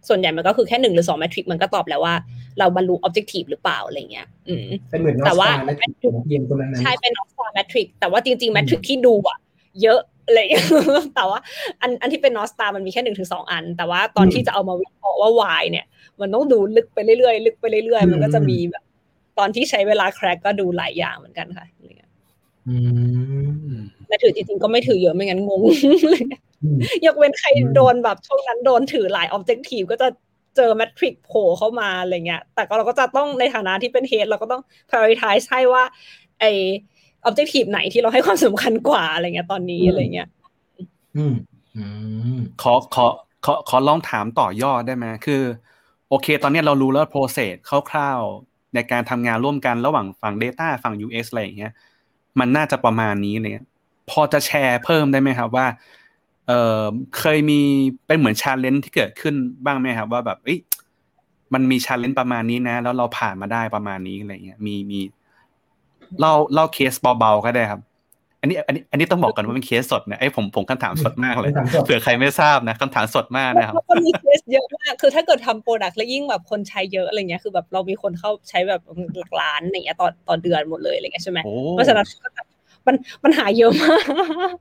[0.08, 2.14] ส่วนใหญ่มันก็คือแค่หนึ่งหรือสองแมทริกมันก็ตอบแล้วว่า
[2.58, 5.48] เราบรรลุออบเจกตีฟหรือเปล่าอะไรเงี้ย อืมเป็นเหมือนแต่ว่า
[6.80, 9.38] ใช่เป็นนอสตาแมทริกแต่ว่าจริงๆแมทริกที่ดูอะ
[9.82, 10.38] เยอะอะไร
[11.16, 11.38] แต่ว่า
[11.82, 15.86] อันอันที่เป็นนอสตามันมีแค่หนึ่งถึงสองอัน แต่ว่าตอนที่จะเอามาวิเคราะห์ว่าวายเนี่ย
[16.20, 18.84] มันต้องดูลึกไปเรื่อยๆลึกไปเรื่อยๆ มันก็จะมีแบบ
[19.38, 21.66] ตอนที่ใช้เวลาแคร็กก็ดูหลายอย่างเหมือนกันค่ะ
[24.08, 25.62] แต่ถือจริงๆก็ไม่ถือเยอะไม่งั้นงง
[27.06, 30.08] ยกเว้นใครโดนแบบช่วงนั้นโดนถือหลายออบเจกตีฟก็จะ
[30.56, 35.84] เจอแมทริกโผล่เข้ามาอะไรเงี้ย แต่ก็เราก็จะต้องในฐานะที่เป็นเฮดเราก็ต้อง prioritize ให้ว่า
[36.40, 36.44] ไอ
[37.24, 40.28] ออบเจกตีฟไหนที่เราให้ความสำคัญกว่าอะไรเงี้ยตอนนี้อะไรเงี้ย
[41.16, 41.34] อืม
[41.76, 41.84] อื
[42.36, 43.06] มขอขอ
[43.44, 45.42] ขอขอลองถามต่อยอดได้ไหมคือ
[46.08, 47.54] โอเค ตอนนี้เรารู้แล้ว process
[47.90, 51.72] คร่าวๆในการทำงานร่วมกันระหว่างฝั่ง Data ฝั่ง UX อะไรอย่างเงี้ย
[52.40, 53.52] มันน่าจะประมาณนี้เลย
[54.10, 55.66] พอจะแชร์เพิ่มได้ไหมครับว่า
[56.48, 56.82] เออ
[57.18, 57.60] เคยมี
[58.06, 60.50] เป็นเหมือนชาเลนจ์ที่เกิดขึ้นบ้างไหมครับ ว่าแบบอ
[61.54, 65.00] มันมี challenge ประมาณนี้นะ แล้วเราผ่านมาได้ประมาณนี้อะไรเงี้ยมีมี
[66.18, 67.80] เล่าเล่าเคสเบาๆก็ได้ครับ
[68.44, 71.50] อันนี้อันนี้อันนี้ต้องบอกก่อนว่าเป็นเคสสดนะไอ้ผมผมคำถามสดมากเลย
[71.84, 78.80] เผื่อใครไม่ทราบนะคำถามสดมากนะครับก็มีเคสเยอะมากคือถ้าเกิดทำ product แล้วยิ่งแบบคนใช้เยอะอะไรเงี้ยคือแบบเรามีคนเข้าใช้แบบ
[79.18, 81.38] หลักล้านอย่างเงี้ยต่อต่อเดือนหมดเลยอะไรเงี้ยใช่ไหม
[81.72, 82.06] เพราะฉะนั้น
[82.86, 83.98] มันมันหาเยอะมา
[84.52, 84.54] ก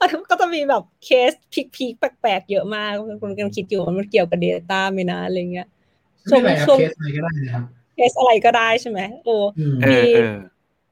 [0.00, 1.32] มันก็จะมีแบบเคส
[1.74, 2.90] พีคๆแปลกๆเยอะมาก
[3.22, 5.66] คนกำลังคิดอยู่มันเกี่ยวกับ Data ไหมนะอะไรเงี้ย
[6.30, 7.64] ช่วงช่วงเคสอะไรก็ได้นะครับ
[7.94, 9.36] เคสอะไรก็ได้ใช่ไหมโอ้
[9.90, 10.00] มี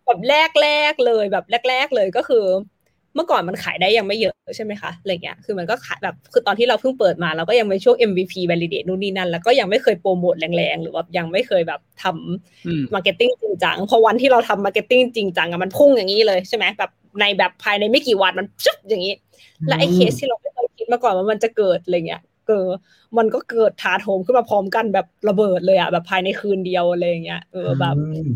[0.06, 0.20] แบบ
[0.62, 2.44] แรกๆเลยแบบแรก ๆเลยก็คือ
[3.14, 16.90] เมื่อก่อนมันขายได้ยังไม่เยอะใช่ไหมคะอะไรเงี้ยคือมันก็ขายแบบคือตอนที่เราเพิ่งเปิดมาเราก็ยังเป็นช่วง MVP validate นู่นนี่นั่น แล้วก็ยังไม่เคยโปรโมทแรงๆ หรือว่ายังไม่เคยแบบทำ marketing จริงจังพอวันที่เราทำ marketing จริงจังอะมันพุ่งอย่างนี้เลยใช่ไหมแบบ
[17.20, 19.14] ในแบบภายในไม่กี่วันมันชุบอย่างนี้
[19.68, 22.66] และไอ้เคสที่เราไม่เคยคิดมาก่อนว่ามันจะเกิดอะไรเงี้ยเกิด
[23.18, 28.26] มันก็เกิดถาโถมขึ้นมาพร้อมกันแบบระเบิดเลยอะแบบภายในคืนเดียวอะไรเงี้ยเออแบบแบบ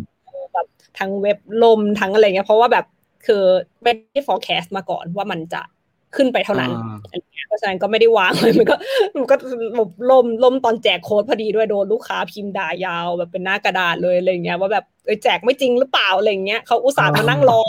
[0.99, 2.85] ทั้งเว็บล่มทั้งอะไรเงี้ยเพราะว่าแบบ
[3.27, 3.43] คือ
[3.83, 5.63] ไม่ได้ forecast มาก่อนว่ามันจะ
[6.17, 6.73] ขึ้นไปเท่านั้น
[7.49, 8.75] เพราะฉะนั้นก็ไม่ได้วางเลยมันก็
[9.17, 9.35] มันก็
[10.11, 14.85] ล่มล่มตอนแจกโค้ดพอดีด้วยโดนลูกค้าพิมพ์ด่ายาวแบบเป็นหน้ากระดาษเลยอะไรเงี้ยว่าแบบ
[15.23, 17.61] แจกไม่จริงหรือเปล่าอะไรเงี้ยเขาอุตส่าห์มานั่งรอ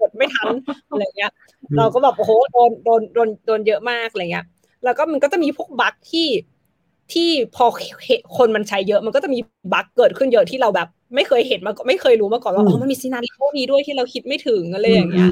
[0.00, 0.48] กดไม่ทัน
[0.90, 1.32] อะไรเงี้ย
[1.76, 4.46] เราก็แบบโอ้โหโดนโดนโดนโดนเยอะมากอะไรเงี้ย
[4.84, 6.28] แล้วก็มันก็จะมีพวก bug ที่
[7.12, 7.64] ที่พอ
[8.36, 9.38] คนมันใช้เยอะ มันก็จะมี
[9.72, 15.30] bug เกิดขึ้นเยอะที่เราแบบ ไม่เคยเห็นมาไม่เคยรู้มาก่อนว่าอ๋อมันมี scenario นี้ด้วยที่เราคิดไม่ถึงอะไรอย่างเงี้ย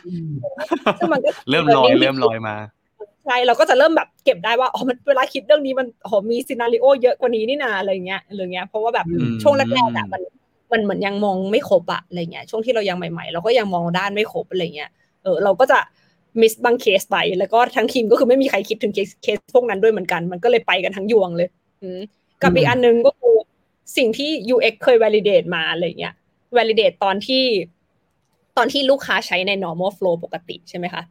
[0.99, 2.57] ซึ่งมันก็เริ่มลอยเริ่มลอยมา
[3.25, 9.07] ใช่เราก็จะเริ่มแบบเก็บได้ว่าอ๋อมันเวลาคิดเรื่องนี้มันอ๋อมี scenario เยอะกว่านี้นี่นาอะไรเงี้ยอะไรเงี้ยเพราะว่าแบบ
[9.43, 10.23] ช่วงแรกๆอะมัน
[10.73, 14.91] มันเหมือนยังมองไม่ครบอะอะไรเงี้ยช่วงที่เรายังใหม่ๆ เราก็ยังมองด้านไม่ครบอะไรเงี้ย
[15.23, 15.79] เออเราก็จะ
[16.41, 21.49] มิสบางเคสไปแล้วก็ทั้งทีมก็คือไม่มีใครคิดถึงเคสเคสพวกนั้นด้วยเหมือนกัน มันก็เลยไปกันทั้งยวงเลย
[22.43, 23.35] กับอีกอันนึงก็คือ
[23.97, 26.15] สิ่งที่ UX เคย validate มาอะไรเงี้ย
[26.57, 27.45] validate ตอนที่
[28.57, 31.03] ตอนที่ลูกค้าใช้ใน normal flow ปกติใช่ไหมคะ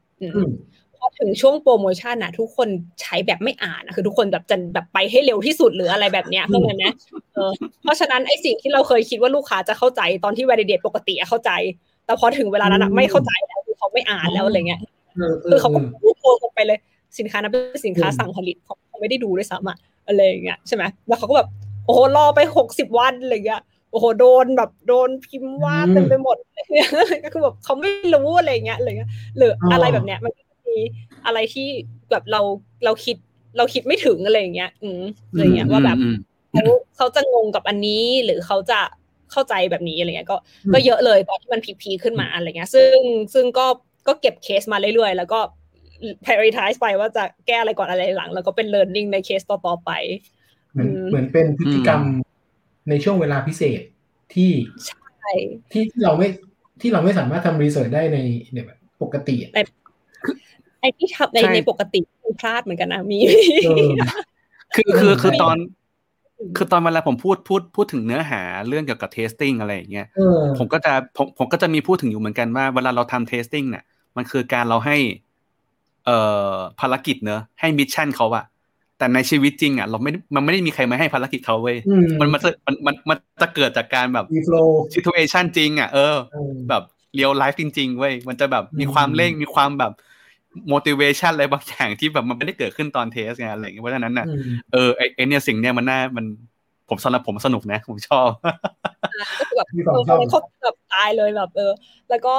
[0.97, 2.67] พอถึงช่วงโปรโมชั่นนะทุกคน
[3.01, 6.85] ใช้แบบไม่อ่านนะคือทุกคนแบบจะแบบไปให้เร็วที่สุดหรืออะไรแบบเนี้ยเข้าใจไหม
[7.83, 11.51] เพราะฉะนั้นไอ้สิ่งที่เราเคยคิดว่าลูกค้าจะเข้าใจตอนที่ validate ปกติเข้าใจ
[12.05, 14.81] แต่พอถึงเวลานั้นไม่เข้าใจแล้วคือเขาไม่อ่านแล้วอะไรเงี้ย
[15.49, 16.79] คือเขาก็พูดโกงไปเลย
[17.19, 21.47] สินค้านั้นเป็นสินค้าสั่งผลิตเขาไม่ได้ดูด้วยซ้ำอะอะไรอย่างเงี้ยใช่ไหมแล้วเขาก็แบบ
[21.87, 23.61] โอ้โหรอไปหกสิบวันอะไรเงี้ย
[23.91, 26.37] โอ้โหโดนแบบโดนพิมพ์ว่าเต็มไปหมด
[27.23, 30.33] ก็คือแบบเขาไม่รู้อะไรเงี้ยอะไรเงี้ยหรืออะไรแบบเนี้ยมัน
[30.67, 30.77] มี
[31.25, 31.67] อะไรที่
[32.11, 32.41] แบบเรา
[32.85, 33.17] เราคิด
[33.57, 35.97] เราคิดไม่ถึงอะไรเงี้ย อืมอะไรเงี้ยว่าแบบ
[36.53, 36.63] เขา
[36.97, 38.79] เขาจะงงกับอันนี้หรือเขาจะ
[39.31, 40.37] เข้าใจแบบนี้อะไรเงี้ยก็
[40.73, 42.97] ก็เยอะเลยตอนที่มันพีๆขึ้นมาอะไรเงี้ย ซึ่ง
[43.33, 43.65] ซึ่งก็
[44.07, 45.39] ก็เก็บเคสมาเรื่อยๆ แล้วก็
[46.23, 49.91] prioritize ไปว่าจะแก้อะไรก่อนอะไรหลัง แล้วก็เป็น learning ในเคสต่อๆไป
[50.71, 52.01] เหมือนเหมือนเป็นพฤติกรรม
[52.89, 53.81] ในช่วงเวลาพิเศษ
[54.33, 54.51] ที่
[55.71, 56.27] ที่เราไม่
[56.81, 59.35] ที่เราไม่สามารถทำรีเสิร์ชได้ในแบบปกติ
[60.81, 61.99] ไอ้ที่ทำในในปกติ
[62.39, 63.19] พลาดเหมือนกันนะมี
[64.75, 65.57] คือคือคือตอน
[66.57, 70.07] คือตอนเวลาผมพูดพูดพูดถึงเนื้อหาเรื่องเกี่ยวกับ testing อะไรอย่างเงี้ย
[70.57, 73.83] ผมก็จะผมผมก็จะมีพูดถึงอยู่เหมือนกันว่าเวลาเราทำ testing เนี่ย
[74.17, 74.97] มันคือการเราให้
[76.05, 76.17] เอ่
[76.51, 78.45] อภารกิจเนอะให้ mission เขาอะ
[78.97, 81.77] แต่ในชีวิตจริงอะเราไม่มันไม่ได้มีใครมาให้ภารกิจเขาเว้ย
[82.19, 84.25] มันมันมันมันมันจะเกิดจากการแบบ
[84.93, 86.15] situation จริงอะเออ
[86.69, 86.83] แบบ
[87.15, 89.93] real life จริงๆเว้ยมันจะแบบมีความเร่งมีความแบบ
[90.71, 94.27] motivation อะไรบางอย่างที่แบบมันไม่ได้เกิดขึ้นตอน test ไงอะไรอย่างเงี้ยเพราะฉะนั้นน่ะ
[94.73, 96.25] เออไอเนี่ยสิ่งเนี้ยมันน่ามัน
[96.89, 98.27] ผมสำหรับผมสนุกนะ ผมชอบ
[99.57, 101.71] ก็คือแบบเออเขาแบบตายเลยแบบเออ
[102.09, 102.35] แล้วก็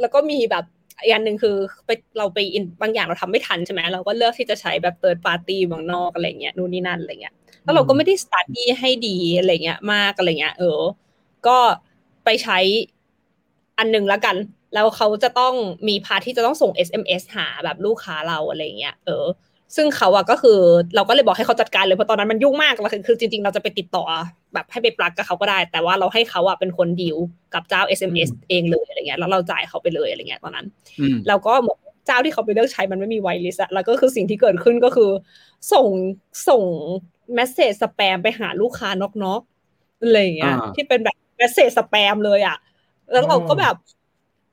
[0.00, 0.64] แล้วก็มีแบบ
[1.04, 7.34] อีกอันหนึ่งคือไปเราไปอินบางอย่างเราทำไม่ทันใช่ไหมเราก็เลือกที่จะใช้แบบ third party ข้างนอกอะไรเงี้ยนู่นนี่นั่นอะไรเงี้ย
[7.64, 10.80] แล้วเราก็ไม่ได้สตาร์ดี้ให้ดีอะไรเงี้ยมากอะไรเงี้ยเออ
[11.46, 11.58] ก็
[12.24, 12.58] ไปใช้
[13.78, 14.36] อันหนึ่งแล้วกัน
[14.74, 15.54] แล้วเขาจะต้อง
[15.88, 19.24] มีพาที่จะต้องส่ง SMS หาแบบลูกค้าเราอะไรเงี้ยเออ
[19.76, 20.58] ซึ่งเขาอะก็คือ
[20.96, 24.04] เราก็เลยบอกให้เขาจัดการเลยเพราะตอนนั้นมันยุ่งมากแล้วคือจริง ๆ เราจะไปติดต่อ
[24.54, 27.16] แบบให้ไปปลักกับเขาก็ได้ แต่ว่าเราให้เขาอะเป็นคนดีล
[27.54, 30.66] กับเจ้า SMS เองเลยอะไรเงี้ยแล้วเราจ่ายเขาไปเลยอะไรเงี้ยตอนนั้น
[31.28, 35.10] แล้วก็เหมือนเจ้าที่เขาไปเลือกใช้มันไม่มีไวลิสอะแล้วก็คือสิ่งที่เกิดขึ้นก็คือ
[35.72, 35.86] ส่ง
[36.48, 36.62] ส่ง
[37.34, 38.88] message spam ไปหาลูกค้า
[39.24, 42.56] นอกๆอะไรเงี้ยที่เป็นแบบ message spam เลยอะ
[43.12, 43.76] แล้วเราก็แบบ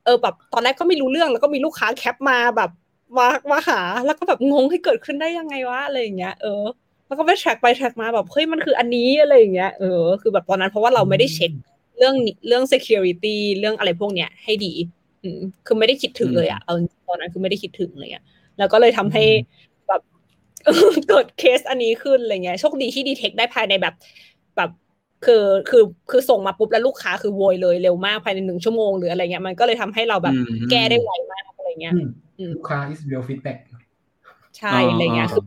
[0.05, 2.71] เออแบบตอนแรกก็ไม่รู้เรื่องแล้วก็มีลูกค้า cap มาแบบ
[3.17, 6.63] มามาหา แล้วก็แบบงงให้เกิดขึ้นได้ยังไงวะอะไรอย่างเงี้ยเออ
[7.11, 11.51] แล้วก็ไป track ไป track มาแบบเฮ้ยมันคืออันนี้อะไรอย่างเงี้ยเออคือแบบตอนนั้นเพราะว่าเราไม่ได้เช็ค
[11.97, 12.15] เรื่อง
[12.47, 14.73] เรื่อง security เรื่องอะไรพวกเนี้ยให้ดี
[15.23, 16.73] อืมคือไม่ได้คิดถึงเลยอะเอา
[17.07, 18.23] ตอนนั้นคือไม่ได้คิดถึงเลยอะ
[18.57, 19.23] แล้วก็เลยทำให้
[19.87, 20.01] แบบ
[21.09, 23.93] เกิดเคสอันนี้ขึ้นอะไรเงี้ยโชคดีที่ detect ได้ภายในแบบ
[24.57, 24.69] แบบ
[25.25, 30.35] คือคือคือส่งมาปุ๊บแล้วลูกค้าคือโวยเลยเร็วมากภายในหนึ่งชั่วโมงหรืออะไรเงี้ยมันก็เลยทำให้เราแบบ
[30.71, 31.93] แก้ได้ไวมากอะไรเงี้ย
[32.55, 33.59] ลูกค้า is real feedback
[34.57, 35.43] ใช่อะไรเงี้ยคือ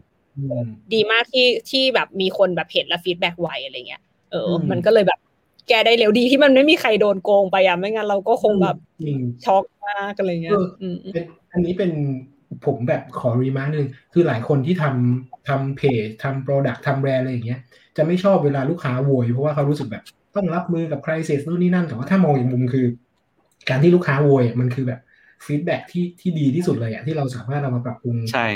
[0.95, 5.21] ดีมากที่ที่แบบมีคนแบบเห็นและ feedback ไวอะไรเงี้ยเออ มันก็เลยแบบ
[5.69, 8.77] แก้ได้เร็วดีที่มันไม่มีใครโดนโกงไปอะไม่งั้นเราก็คงแบบ
[9.45, 10.59] ช็อกมากอะไรเงี้ย
[11.53, 11.91] อันนี้เป็น
[12.65, 17.61] ผมแบบขอ remark นึงคือหลายคนที่ทำทำเพจทำ product ทำแบรนด์อะไรอย่างเงี้ย
[17.97, 20.03] จะไม่ชอบเวลาลูกค้าโวยเพราะว่าเขารู้สึกแบบ
[20.37, 22.87] ต้องรับมือกับ crisis นู่นนี่นั่นแต่ว่าถ้ามองอีกมุมคือ
[23.69, 25.01] การที่ลูกค้าโวยมันคือแบบ
[25.47, 28.47] feedback ที่ที่ดีที่สุดเลยอะที่เราสามารถเรามาปรับปรุงใช่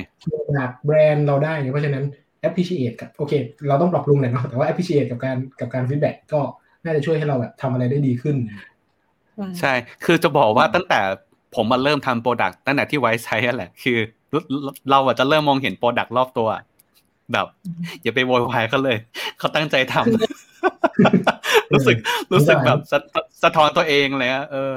[0.87, 2.05] แบรนด์เราได้เพราะฉะนั้น
[2.47, 3.33] appreciate กับโอเค
[3.69, 6.41] เราต้องปรับปรุงหน่อยเนาะแต่ว่า appreciate กับการกับการ feedback็
[6.85, 8.37] น่าจะช่วยให้เราแบบทำอะไรได้ดีขึ้น
[9.61, 9.73] ใช่
[10.05, 11.01] คือจะบอกว่าตั้งแต่
[11.55, 13.99] ผมมาเริ่มทำ product ตั้งแต่ที่ไว้ใช้แหละ คือ
[14.91, 16.49] เราอะจะเริ่มมองเห็น product รอบตัว
[17.33, 17.47] แบบ
[18.03, 18.99] อย่าไปโวยวายเขาเลย
[19.39, 21.97] เขาตั้งใจทำรู้สึก
[22.33, 22.79] รู้สึกแบบ
[23.43, 24.75] สะท้อนตัวเองเลยอะเออ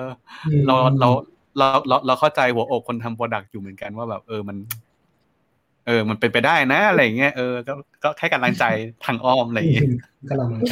[0.67, 1.09] เราเรา
[1.57, 4.57] เราเราเราเข้าใจหัวอกคนทำ product อยู่เหมือนกันว่าแบบเออมัน
[5.87, 7.73] เออ มันเป็นไปได้นะอะไรเงี้ยเออก็
[8.03, 8.65] ก็แค่กำลังใจ
[9.05, 9.87] ทางอ้อมอะไรอย่างเงี้ย
[10.29, 10.71] กำลังใจ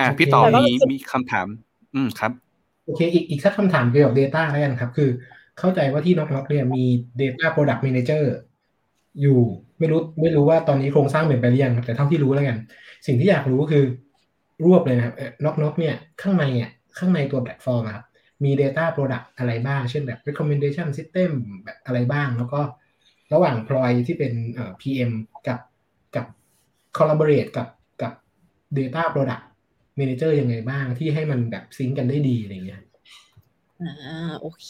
[0.00, 1.46] อ่าพี่ต่อมีมีคำถาม
[1.94, 2.32] อืมครับ
[2.84, 5.10] โอเค อีกอีกสักคำถามเกี่ยวกับ Data แล้วกันครับ คือ
[5.58, 6.84] เข้าใจว่าที่น็อกน็อกเนี่ยมี
[7.20, 8.22] Data Product Manager
[9.20, 9.38] อยู่
[9.78, 12.56] ไม่รู้ไม่รู้ว่าตอนนี้โครงสร้างเปลี่ยนไปหรือยังแต่เท่าที่รู้แล้วกัน
[13.06, 13.84] สิ่งที่อยากรู้ก็คือ
[14.64, 15.14] รวบเลยนะครับ
[15.44, 18.04] น็อกน็อกเนี่ย ข้างในเนี่ยข้างในตัวแพลตฟอร์มครับ
[18.44, 21.30] มี Data Product อะไรบ้าง เช่นแบบ recommendation system
[21.64, 22.60] แบบอะไรบ้าง แล้วก็
[23.32, 25.12] ระหว่าง ploy ที่เป็นเอ่อ PM
[25.48, 25.60] กับ
[26.16, 26.26] กับ
[26.96, 27.68] collaborate กับ
[28.02, 28.12] กับ
[28.78, 29.44] Data Product
[29.98, 32.82] Manager ยังไงบ้างที่ให้มันแบบซิงกันได้ดีอะไรเงี้ย
[33.80, 34.66] อ่าโอเค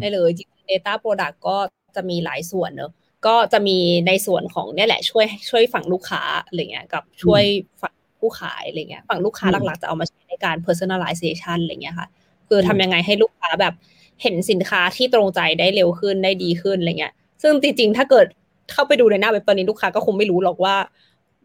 [0.00, 1.56] ได้เลยจริง Data Product ก็
[1.96, 2.92] จะมีหลายส่วนเนอะ
[3.26, 7.42] ก็จะมีในส่วนของเนี่ยแหละช่วยช่วยฝั่งลูกค้าอะไรเงี้ยกับช่วย
[7.82, 12.08] ฝั่งผู้ขายอะไรเงี้ยฝั่งลูกค้าหลักๆจะเอามาใช้ในการ personalization อะไรเงี้ยค่ะ
[12.54, 13.74] คือทำยังไงให้ลูกค้าแบบ
[14.22, 18.26] เห็นสินค้าที่ตรงใจได้เร็วขึ้นได้ดีขึ้นอะไรเงี้ย ซึ่งจริงๆ ถ้าเกิด
[18.72, 20.74] เข้าไปดูในหน้าเว็บตอนนี้ลูกค้าก็คงไม่รู้หรอกว่า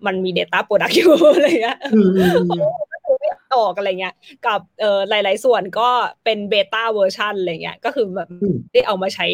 [0.05, 1.77] มันมี Data Product อยู่อะไรเงี้ย
[3.55, 4.13] ออกอะไรเงี้ย
[4.45, 5.89] กับเอ่อหลาย ๆ ส่วนก็
[6.23, 8.29] เป็น beta version อะไรเงี้ย ก็คือแบบ
[8.73, 9.25] ได้เอามาใช้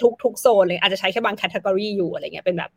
[0.00, 2.70] ทุกทุกโซนเลย อาจจะใช้แค่บาง category อยู่อะไรเงี้ย เป็นแบบ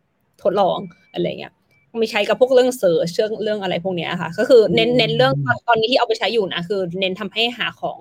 [0.44, 0.78] ทดลอง
[1.14, 1.54] อะไรเงี้ย
[2.02, 5.34] มีใช้กับพวกเรื่อง search เรื่องเรื่องอะไรพวกเนี้ยค่ะ ก็คือเน้นเน้นเรื่อง
[5.68, 8.00] ตอนนี้ที่เอาไปใช้อยู่นะคือ เน้นทำให้หาของ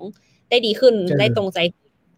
[0.53, 1.59] ได้ดีขึ้นได้ตรงใจ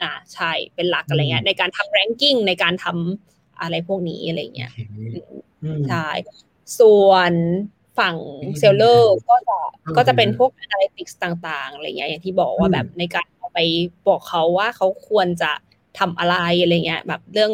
[0.03, 4.71] อ่าใช่เป็นหลักอะไรเงี้ยในการทำ ranking ในการทำอะไรพวกนี้อะไรเงี้ย
[5.89, 6.07] ใช่
[6.79, 7.33] ส่วน
[7.99, 8.15] ฝั่ง
[8.59, 9.57] sellerก็จะ
[9.97, 13.59] ก็จะเป็นพวก analytics ต่างๆอะไรเงี้ยอย่างที่บอกว่าแบบในการเอาไป
[14.07, 15.51] บอกเขาว่าเขาควรจะ
[15.99, 17.51] ทำอะไรอะไรเงี้ยแบบเรื่อง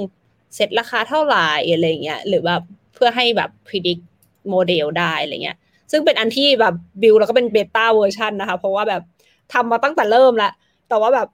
[0.55, 2.61] เซ็ตราคาเท่าไหร่อะไรเงี้ยหรือแบบ
[2.93, 4.03] เพื่อให้แบบ predict
[4.49, 5.57] โมเดลได้อะไรเงี้ย
[5.91, 9.01] ซึ่งเป็นอันที่แบบ build แล้วก็เป็น beta version นะคะ เพราะว่าแบบ
[9.53, 10.53] ทำมาตั้งแต่เริ่มแล้ว
[10.91, 11.27] แต่ว่าแบบ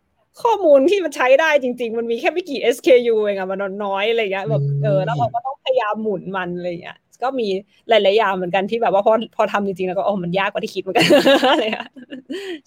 [0.43, 7.47] ข้อมูลที่มันใช้ได้จริง ๆ มันมีแค่ไม่กี่ SKU เองอะมันน้อยอะไรเงี้ยแบบเออแล้วเราก็ต้องพยายามหมุนมันอะไรเงี้ยก็มี
[7.89, 11.05] หลายๆอย่างเหมือนกันที่แบบว่าพอพอทำจริงๆแล้วก็โอ้มันยากกว่าที่คิดเหมือนกัน
[11.51, 11.89] อะไรเงี้ย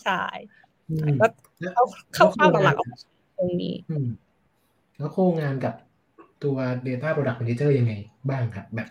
[0.04, 0.22] ใช่
[1.20, 1.26] ก็
[1.74, 3.74] เข้าเข้าหลักๆตรงนี้
[4.98, 5.74] แล้วโครงงานกับ
[6.44, 7.94] ตัว Data Product Manager ยังไง
[8.30, 8.88] บ้างครับแบบ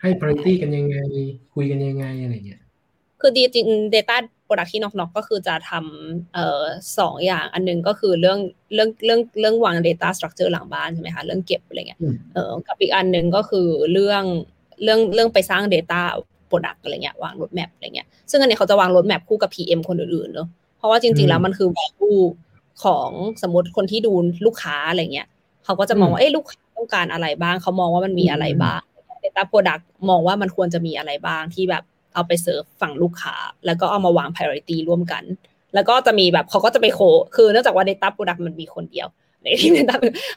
[0.00, 0.96] ให้ priority กันยังไง
[1.54, 2.62] คุยกันยังไงอะไรเงี้ย
[3.20, 4.16] คือดีจริง Data
[4.46, 6.62] Product ที่นอกๆก็คือจะทำเอ่อ
[6.98, 8.38] สองอย่างอันนึงก็คือเรื่อง
[8.74, 12.00] เรื่องเรื่องเรื่องวาง Data Structure หลังบ้านใช่ไหมคะเรื่องเก็บอะไรเงี้ย
[12.34, 14.24] เออกับอีกอันหนึ่งก็คือเรื่อง
[14.82, 16.00] เรื่องเรื่องไปสร้าง Data
[16.50, 22.22] Product อะไรเงี้ยวาง roadmap อะไรเงี้ยซึ่งอันนี้เขาจะวาง roadmap คู่กับ PM คนอื่นๆเนอะเพราะว่าจริง ๆ แล้วมันคือ value
[22.84, 23.10] ของ
[23.42, 24.12] สมมติคนที่ดู
[24.46, 25.28] ลูกค้าอะไรเงี้ย
[25.64, 28.80] เขาก็จะมองว่าเอ้ลูกค้าต้องการอะไรบ้าง เขามองว่ามันมีอะไรบ้าง
[29.24, 31.82] Data Product มองว่ามันควรจะมีอะไรบ้างที่แบบ
[32.14, 33.34] เอาไปเสิร์ฟฝั่งลูกค้า
[33.66, 35.24] แล้วก็เอามาวาง priority ร่วมกัน
[35.74, 37.00] แล้วก็จะมีแบบเขาก็จะไปโค
[37.36, 39.08] คือเนื่องจากว่า Data Product มันมีคนเดียว
[39.42, 39.84] ในที่นี้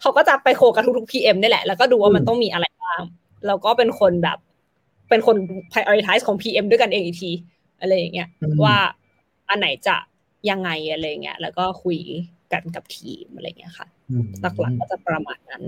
[0.02, 3.02] เขาก็จะไปโคกับทุกๆ PM นี่แหละ แล้วก็ดูว่ามันต้องมีอะไรบ้าง
[3.48, 4.38] แล้วก็เป็นคนแบบ
[5.10, 5.36] เป็นคน
[5.72, 7.32] prioritize ของ PM ด้วยกันเองอีกที
[7.80, 8.30] อะไรอย่างเงี้ย
[8.64, 8.78] ว่า
[9.50, 9.96] อันไหนจะ
[10.50, 11.98] ยังไงอะไรเงี้ย แล้วก็คุย
[12.54, 13.88] กันกับทีมอะไรเงี้ยค่ะ
[14.42, 15.64] หลักๆก็จะประมาณนั้น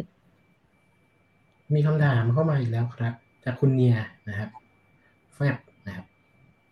[1.74, 3.96] มีคำถามเข้ามาอีกแล้วครับ จากคุณเนีย
[4.30, 4.50] นะครับ
[5.36, 5.69] แฟบนะครับ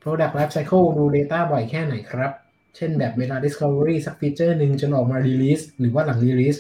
[0.08, 2.32] Product Life Cycle ดู Data บ่อยแค่ไหนครับ
[2.76, 6.60] เช่นแบบเวลา discovery สักฟีเจอร์หนึ่งจนออกมา release หรือว่าหลัง release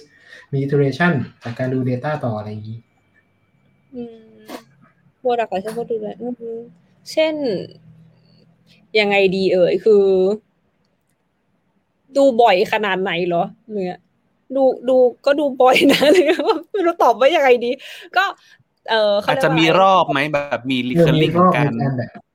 [0.51, 1.11] มี iteration
[1.43, 2.79] จากการดู data ต่ออะไรอย่างนี้
[3.95, 4.17] อืม
[5.19, 6.27] โปรดักต์อะไรที่เขาดูแลอื
[6.57, 6.57] ม
[7.11, 7.33] เช่น
[8.99, 10.05] ยังไงดีเอ่ย คือ
[12.17, 13.43] ดูบ่อยขนาดไหนเหรอ
[13.85, 13.99] เนี่ย
[14.55, 16.25] ดูดูก็ดูบ่อยนะเลย
[16.71, 17.71] ไม่รู้ตอบว่ายังไงดี
[18.17, 18.25] ก็
[18.89, 22.26] เออเขาอาจเรียกจะว่ามีอะไรรอบไหมแบบมีเรื่อง recurring รอบกัในนการ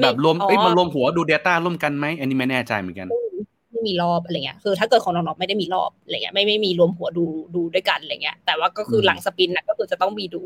[0.00, 3.08] แบบแบบรวมอ๋อเอ้ยมารวมหัวดู Data ร่วมกันไหมอันนี้ไม่แน่ใจเหมือนกัน
[3.70, 7.24] ไม่มีรอบอะไรเงี้ยคือ ถ้าเกิดของน้องๆไม่ได้มีรอบอะไรเงี้ยไม่ไม่มีรวมหัวดู
[7.54, 10.42] ดูด้วยกันอะไรเงี้ย แต่ว่าก็คือหลัง sprint นะก็คือจะต้องมีดู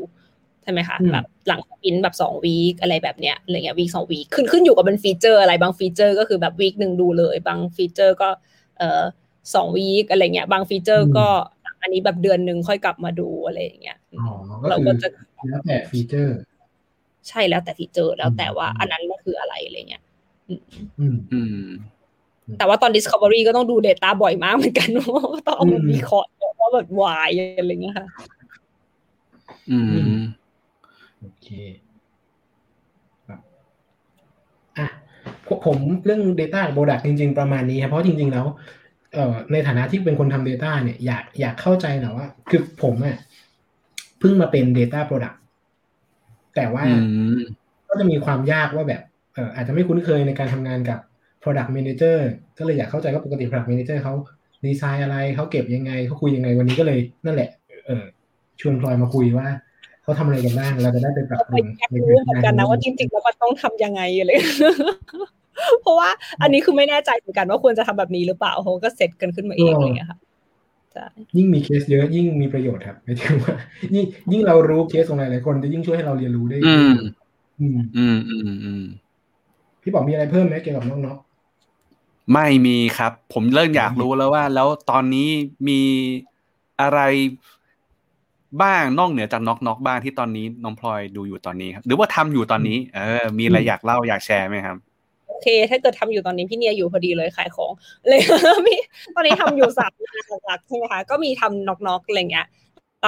[0.63, 7.35] ใช่ไหมคะอืมแบบหลัง sprint แบบสอง week อะไรแบบเนี้ยอะไรเงี้ย week สอง week ขึ้นขึ้นอยู่กับเป็น feature อะไรบาง feature ก็คือแบบ week หนึ่งดูเลย
[7.47, 8.29] บาง feature ก็
[8.77, 9.03] เอ่อ
[9.55, 11.27] สอง week อะไรเงี้ย บาง feature ก็
[11.81, 14.31] อันนี้แบบเดือนหนึ่งค่อยกลับมาดูอะไรอย่างเงี้ยอ๋อ
[14.61, 15.07] ก็เราคือก็จะ
[15.49, 16.37] แล้วแต่ feature
[17.27, 20.03] ใช่แล้วแต่ feature แล้วแต่ว่าอืมอันนั้นมัน คืออะไรอะไรเงี้ย
[20.99, 21.67] อืมอืม
[22.57, 28.07] แต่ว่าตอน Discovery ก็ต้องดู Data บ่อยมากเหมือนกันว่าต้องเอามาอืมวิเคราะห์ว่าแบบวายอะไรเงี้ยค่ะ
[29.71, 29.77] อื
[30.15, 30.19] ม
[31.19, 31.47] โอเค
[33.27, 33.39] ครับ
[34.77, 34.87] อะ
[35.47, 38.45] ผมผมเรื่อง Data กับ Product จริง ๆ ประมาณนี้ครับเพราะจริง ๆ แล้ว
[39.13, 43.17] เอ่อในฐานะที่เป็นคนทำ Data เนี่ยอยากอยากเข้าใจหน่อยว่า คือผมอะ
[44.19, 45.37] เพิ่งมาเป็น Data Product
[46.55, 46.93] แต่ว่าอื
[47.39, 47.41] ม
[47.87, 50.99] ก็จะมีความยากว่าแบบเอ่ออาจจะไม่คุ้นเคยในการทำงานกับ
[51.41, 52.17] Product Manager
[52.57, 54.13] ก็เลยอยากเข้าใจว่าปกติ Product Manager เขา
[54.65, 57.49] ดีไซน์อะไรเขาเก็บยังไงเขาคุยยังไงวันนี้ก็เลยนั่นแหละ
[57.87, 58.03] เออ
[58.59, 59.47] ชวนพลอยมาคุยว่า
[60.03, 64.31] เขาทำอะไรกันบ้างเราจะได้ไปปรับปไปรุงอยากรู้เหมือนกันนะว่าจริงๆแล้วมันต้องทำยังไงอะไร
[65.81, 66.09] เพราะว่า
[66.41, 70.19] อันนี้คือไม่แน่ใจเหมือนกันว่าควรจะทำแบบนี้หรือเปล่าเขาก็เสร็จกันขึ้นมาเองอะไรเงี้ยค่ะ
[70.93, 71.05] ใช่
[71.37, 73.55] ยิ่งมีเคสเยอะยิ่งมีประโยชน์ครับหมายถึงว่า
[73.95, 76.93] ยิ่งยิ่งเรารู้เคสของหลายๆคนจะยิ่งช่วยให้เราเรียนรู้ได้ อืม
[77.59, 78.85] อืม อืม อืมอืม
[79.81, 81.17] พี่บอกมีอะไรเพิ่มไหมเกี่ยวกับน้อง
[82.33, 85.29] ไม่มีครับ ผมเริ่มอยากรู้แล้วว่า แล้วตอนนี้
[85.67, 85.81] มี
[86.81, 86.99] อะไร
[88.61, 94.77] บ้างนอกเหนือจากน็อกน็อกบ้างที่ตอนนี้น้องพลอยดูอยู่ตอนนี้ครับหรือว่าทำอยู่ตอนนี้ เออ มีอะไรอยากเล่าอยากแชร์ไหมครับ
[95.27, 97.71] โอเค ถ้าเกิดทำอยู่ตอนนี้พี่เนียอยู่พอดีเลยขายของ
[98.07, 98.21] เลย
[98.65, 98.75] มี
[99.15, 102.47] ตอนนี้ทำอยู่สามงานหลักๆใช่ไหมคะก็มีทำน็อกน็อกอะไรเงี้ย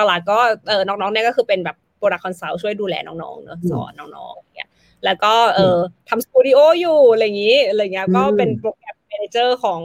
[0.07, 4.69] หลักๆก็เออน็อกน็อกเนี่ยก็คือเป็นแบบ product consult ช่วยดูแลน้องๆเนอะสอนน้องๆอย่างเงี้ย
[5.06, 5.78] แล้วก็เออ
[6.10, 9.82] ทำสตูดิโออยู่อะไรอย่างงี้อะไรเงี้ยก็เป็นโปรแกรม m ม n เจอร์ของ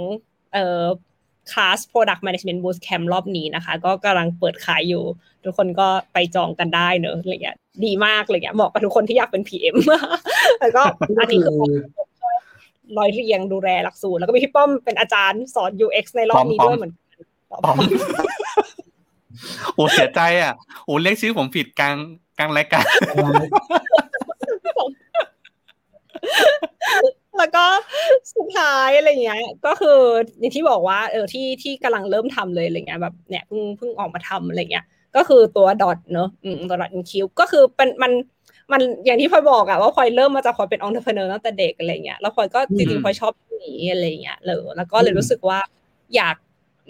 [0.53, 0.85] เอ่อ
[1.53, 5.03] class Product Management Bootcamp รอบนี้นะคะ ก็กำลังเปิดขายอยู่
[5.45, 9.77] ทุกคนก็ไปจองกันได้เนอะอะไรเงี้ยดีมากอะไรเงี้ยเหมาะกับทุกคนที่อยากเป็น PM
[10.61, 11.77] แล้วก็ๆอันนี้คือคือ
[12.99, 17.77] ร้อยเรียงดูแลหลักสูตร แล้วก็มีพี่ป้อมเป็นอาจารย์สอน UX ในรอบนี้ป้อมด้วยเหมือนกันปอม
[19.75, 20.53] โอ้เสียใจอะ
[20.85, 21.97] โอ้เรียกชื่อผมผิดกลาง
[22.39, 22.85] กลางรายการ
[27.39, 27.65] แล้วก็
[28.35, 29.99] สุดท้ายอะไรเงี้ย ก็คือ
[30.39, 34.85] อย่างที่บอกว่าเออที่ที่กำลังเริ่มทำเลยอะไรเงี้ยแบบเนี่ยเพิ่งเพิ่งออกมาทำอะไรเงี้ย
[35.17, 38.13] ก็คือตัวดอทเนอะอืมตัวดอทอินคิวก็คือเป็นมัน
[38.73, 45.59] มันอย่างที่พลอยบอกอะว่าพลอยเริ่มมาจากพลอยเป็น entrepreneur ตั้งแต่เด็กอะไรเงี้ยแล้วพลอยก็จริงๆพลอยชอบเรื่องนี้อะไรเงี้ยเลยแล้วก็เลยรู้สึกว่า
[46.17, 46.37] อยาก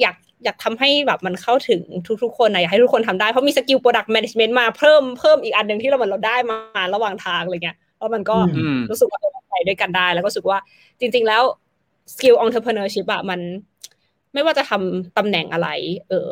[0.00, 1.82] อยากอยากทำให้แบบมันเข้าถึง
[2.22, 10.58] ทุกๆคนนะอยากให้ทุกคนทำได้ เพราะมี skill product management มาเพิ่มเพิ่มอีกอันหนึ่งที่เราเหมือนเราได้มาระหว่างทางอะไรเงี้ย แล้วมันก็อืมรู้สึกว่าเราไปด้วยกันได้ แล้วก็รู้สึกว่า
[11.00, 11.42] จริง ๆ แล้ว
[12.14, 13.40] skill entrepreneurship อะมัน
[14.32, 15.68] ไม่ว่าจะทำตำแหน่งอะไร
[16.08, 16.28] เออ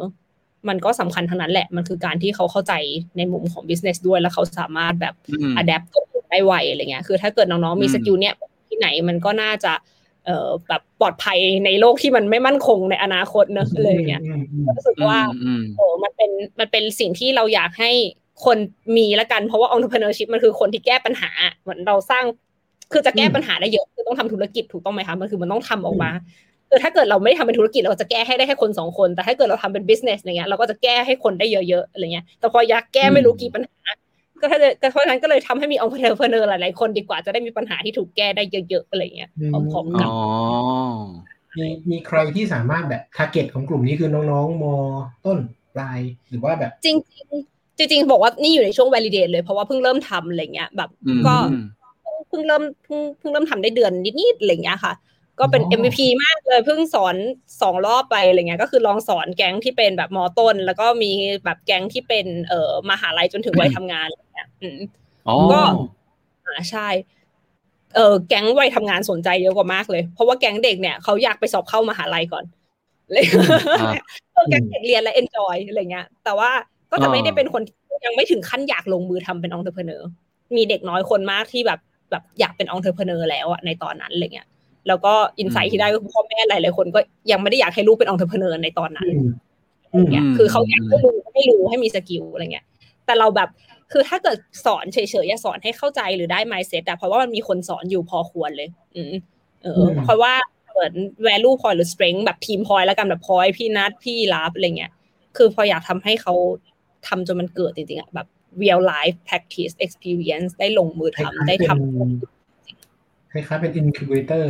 [0.68, 2.72] มันก็สำคัญทั้งนั้นแหละ มันคือการที่เขาเข้าใจ
[3.16, 8.34] ในมุมของ business ด้วยแล้วเขาสามารถแบบอืม adapt ตัวเองได้ไวอะไรเงี้ยคือถ้าเกิดน้องๆมีอืม skill เนี้ย
[8.68, 9.72] ที่ไหนมันก็น่าจะ
[10.24, 17.90] เอ่อแบบปลอดภัยในโลกที่มันไม่มั่นคงในอนาคตเนอะอะไรอย่างเงี้ยอืมอืมรู้สึกว่าอืมโอ้มันเป็นมันเป็นสิ่งที่เราอยากให้
[18.44, 18.58] คน
[18.96, 21.30] มีละกันเพราะว่า entrepreneurship มันคือคนที่แก้ปัญหา
[21.62, 22.24] เหมือนเราสร้าง
[22.92, 26.10] คือจะแก้ปัญหาได้เยอะคือต้องทำธุรกิจถูกต้องไหมคะมันคือมันต้องทำออกมา
[26.70, 33.80] คือถ้าเกิดเราไม่ได้ทำเป็นธุรกิจเราก็จะแก้ให้ได้แค่คนสองคน แต่ถ้าเกิดเราทำเป็น business อะไรเงี้ยเราก็จะแก้ให้คนได้เยอะๆอะไรเงี้ยแต่พออยากแก้ไม่รู้กี่ปัญหา
[34.40, 39.30] ก็ถ้าจะก็เพราะฉะนั้นก็เลยทำให้มี entrepreneur หลายๆคนดีกว่าจะได้มีปัญหาที่ถูกแก้ได้เยอะๆอะไรเงี้ย
[39.72, 40.22] พร้อมๆกันอ๋อ
[41.58, 44.64] มีมีใครที่สามารถแบบทาร์เก็ตของกลุ่มนี้คือน้องๆม
[45.24, 45.38] ต้น
[45.74, 51.36] ปลายหรือว่าแบบ จริงๆ จริงๆ บอกว่านี่อยู่ในช่วง validate เลยเพราะว่าเพิ่งเริ่มทำอะไรเงี้ยแบบอืมก็
[52.28, 54.92] เพิ่งเริ่มเพิ่งเพิ่งเริ่มทำได้เดือนนิดๆอะไรเงี้ยค่ะ
[55.40, 57.16] ก็เป็นอ๋อ MVP มากเลยเพิ่งสอน
[57.62, 61.12] สองรอบไปอะไรเงี้ยก็คือลองสอนแก๊งที่เป็นแบบมอต้น แล้วก็มี
[61.44, 64.78] แบบแก๊งที่เป็นเอ่อมหาลัยจนถึงวัยทำงานอะไรเงี้ยอืม
[65.28, 65.60] อ๋อก็
[66.46, 66.88] อ่าใช่
[67.94, 72.44] เออแก๊งวัยทำงานสนใจเยอะกว่ามากเลย เพราะว่าแก๊งเด็กเนี่ยเขาอยากไปสอบเข้ามหาลัยก่อน
[73.12, 73.24] เลย
[73.80, 73.92] อ่า
[74.32, 76.50] เออแก๊งเด็กเรียนและเอนจอยอะไรเงี้ย แต่ว่า
[76.94, 77.76] ก็จะไม่ได้เป็นคนที่
[78.06, 80.08] ยังไม่ถึงขั้นอยากลงมือทำเป็นองค์เ e อร์เพเนอร์
[80.56, 81.80] มีเด็กน้อยคนมากที่แบบ
[82.10, 84.48] แบบอยากเป็นองค์เ e อร์เพเนอร์แล้วอะในตอนนั้นอะไรเงี้ย
[84.88, 89.08] แล้วก็ insight ที่ได้ก็คือพ่อแม่หลายๆคนก็ยังไม่ได้อยากให้ลูกเป็น entrepreneur ในตอนนั้น
[90.12, 92.66] เนี่ยคือเขาอยากให้รู้ให้รู้ให้มี skill อะไรเงี้ย
[93.06, 93.48] แต่เราแบบ
[93.92, 99.12] คือถ้าเกิดสอนเฉยๆอย่าสอนให้เข้าใจหรือได้ mindset อะเพราะว่ามันมีคนสอนอยู่พอควรเลย อืม
[99.62, 100.34] เออ เพราะว่า
[100.72, 100.94] เหมือน
[101.26, 104.92] value point หรือ strength แบบทีมพลอยแล้วกันแบบพลอยพี่นัดพี่รับอะไรเงี้ย
[105.36, 106.34] คือพลอยอยากทำให้เขา
[107.06, 108.26] ทำจนมันเกิดจริงๆอะแบบ
[108.62, 114.46] real life practice experience ได้ลงมือทำได้ทำคล้ายๆเป็น incubator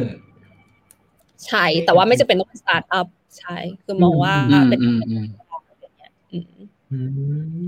[1.47, 3.07] ใช่แต่ว่าไม่จำเป็นต้องสตาร์ทอัพ
[3.39, 4.35] ใช่คือมองว่า
[4.71, 4.81] เป็น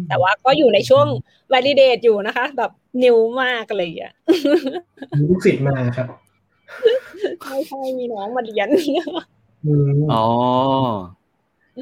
[0.09, 1.07] แต่ว่าก็อยู่ในช่วง
[1.53, 2.71] validate อยู่นะคะ แบบ
[3.03, 4.15] new มากอะไรอย่างเงี้ย
[5.19, 6.07] มีลูกศิษย์มาครับ
[7.43, 8.69] ไม่ใช่มีน้องมาเรียน
[10.13, 10.25] อ๋อ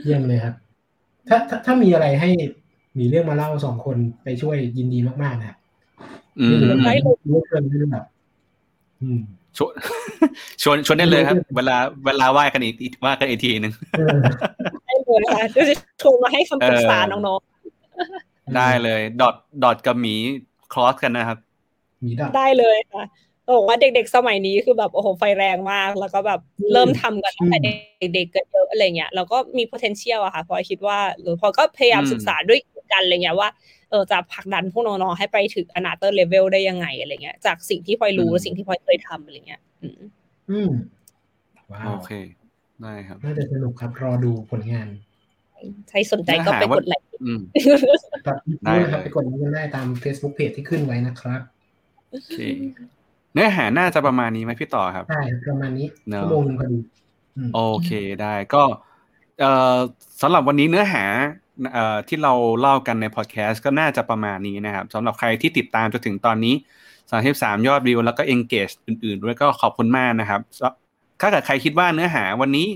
[0.05, 0.55] เยี่ยมเลยครับ
[1.29, 2.31] ถ้าถ้ามีอะไรให้
[2.99, 5.57] มีเรื่องมาเล่าสองคนไปช่วยยินดีมากๆนะ
[6.41, 6.95] อืมไม่
[7.31, 8.05] รู้เกินไม่รู้แบบ
[9.57, 9.73] ชวน
[10.63, 11.77] ชวนชวนได้เลยครับ เวลา
[12.07, 13.73] เวลาว่ากันอีกว่ากันอีกทีหนึ่ง
[14.87, 15.63] ได้เลยค่ะจะ
[16.03, 20.15] ชวนมาให้คำปรึกษาน้องๆได้เลย ดอทดอทกับหมี
[20.73, 21.39] คลอสกันนะครับ
[22.05, 23.05] มีดอทได้เลยค่ะ
[23.57, 26.41] บอกว่าเด็กๆสมัยนี้คือแบบโอ้โหไฟแรงมาก แล้วก็แบบ
[26.73, 27.59] เริ่มทำกันตั้งแต่
[28.15, 32.61] เด็กๆกันเยอะอะไรเงี้ยแล้วก็มี potential อะค่ะพลอยคิดว่า หรือพลอยก็พยายามศึกษาด้วย
[32.93, 33.49] กันอะไรเงี้ยว่า
[33.91, 40.01] เออจะผลักดันพวกน้องๆให้ไปถึง another level ได้ยังไงอะไรเงี้ย จากสิ่งที่พลอยรู้สิ่งที่พลอยเคยทำอะไรเงี้ย อืม
[40.51, 40.71] อืม
[41.73, 42.13] ว้าวโอเค
[42.83, 44.89] ได้ครับ น่าจะสนุกครับ รอดูผลงาน
[45.89, 47.07] ใครสนใจก็ไปกดไลค์
[48.65, 51.41] ได้ครับไปกดไลค์ได้ตาม Facebook Page ที่ขึ้นไว้นะครับ
[52.11, 52.37] โอเค
[53.33, 55.87] เนื้อหาน่าจะประมาณนี้ไหมพี่ต่อครับใช่ประมาณนี้
[56.23, 56.79] ชั่วโมงนึงพอดี
[57.55, 57.91] โอเค
[58.23, 58.63] ได้ก็
[59.41, 59.77] เอ่อ
[60.23, 61.44] สำหรับวันนี้เนื้อหาเอ่อ
[62.09, 66.55] ที่เราเล่ากันในพอดแคสต์ก็น่าจะประมาณนี้นะครับสำหรับใครที่ติดตามจนถึงตอนนี้
[67.11, 70.41] 33ยอดวิวแล้วก็ engage อื่น ๆ ด้วยก็ขอบคุณมากนะครับ
[71.21, 72.67] ถ้าเกิดใครคิดว่าเนื้อหาวันนี้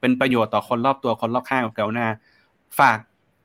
[0.00, 2.06] เป็นประโยชน์ต่อคนรอบตัวคนรอบข้างกับเกาหน้า
[2.78, 2.98] ฝาก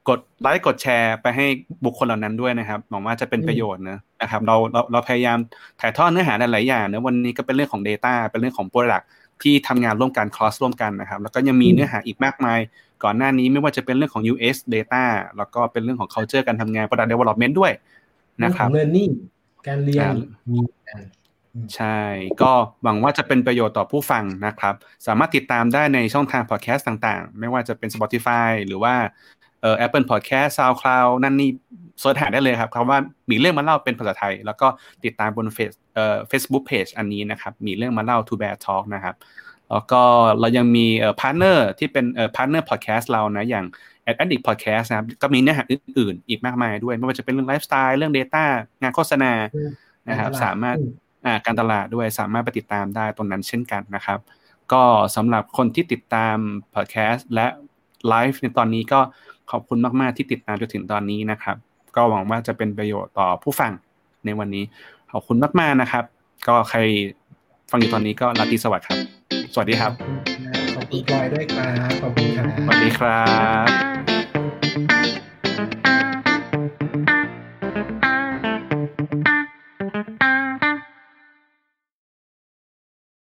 [0.09, 1.45] กดไลค์กดแชร์ไปให้
[1.85, 5.37] บุคคลเหล่านั้นด้วยนะครับหวังว่าจะเป็นประโยชน์นะนะครับเราเราเราพยายาม
[5.81, 9.05] ถ่ายทอดเนื้อหาหลายอย่างเนะวันนี้ก็เป็นเรื่องของ Data เป็นเรื่องของ Product
[9.41, 12.59] ที่ทำงานร่วมกัน cross ร่วมกันนะครับ แล้วก็ยังมีเนื้อหาอีกมากมาย
[13.03, 15.03] ก่อนหน้านี้ไม่ว่าจะเป็นเรื่องของ US data
[15.37, 17.71] แล้วก็เป็นเรื่องของ culture การทำงาน product development ด้วย
[18.43, 19.13] นะครับ learning
[19.67, 20.15] การเรียน
[20.51, 20.59] มี
[21.75, 21.99] ใช่
[22.41, 22.51] ก็
[22.83, 24.75] หวังว่าจะเป็นประโยชน์ต่อผู้ฟังนะครับ
[25.07, 28.93] สามารถติดตามได้ในช่องทางพอดแคสต์ต่างๆ ไม่ว่าจะเป็น Spotify หรือว่า
[29.61, 31.49] เอ่อ Apple Podcast SoundCloud นั่นนี่
[31.99, 32.97] search หาได้เลยครับคำว่า
[33.31, 34.67] มีเรื่องมาเล่าเป็นภาษาไทย แล้วก็
[35.05, 39.15] ติดตามบนเฟซเอ่อ Facebook Page อันนี้นะครับ มีเรื่องมาเล่า To Bear Talk นะครับ
[39.71, 40.01] แล้วก็
[40.39, 43.65] เรายังมีเอ่อ partner ที่เป็นเอ่อ partner พอดแคสต์เรานะอย่าง
[44.11, 48.43] a d d i c t Podcast นะครับก็มีเนื้อหาอื่นๆ อีกมากมายด้วย ไม่ว่าจะเป็นเรื่องไลฟ์สไตล์เรื่อง Data
[48.81, 49.31] งานโฆษณา
[50.09, 50.77] นะครับสามารถ
[51.25, 54.19] อ่าการตลาดด้วยสามารถไปติดตามได้ตรงนั้นเช่นกันนะครับ
[54.73, 54.83] ก็
[55.15, 56.37] สำหรับคนที่ติดตาม
[56.75, 57.47] พอดแคสต์และ
[58.07, 58.99] ไลฟ์ในตอนนี้ก็
[59.51, 61.57] ขอบคุณมาก ๆ ที่ติดตามจนถึงตอนนี้นะครับ
[61.95, 63.71] ก็หวังว่าจะเป็นประโยชน์ต่อผู้ฟัง
[64.25, 64.63] ในวันนี้
[65.11, 66.03] ขอบคุณมาก ๆ นะครับ
[66.47, 66.79] ก็ใคร
[67.71, 69.08] ฟังอยู่ตอนนี้ก็ลาตีสวัสดีครับ
[69.53, 69.91] สวัสดีครับ
[70.75, 73.23] ขอบคุณพลอยด้วยครับ ขอบคุณครับ สวัสดีครั
[73.85, 73.88] บ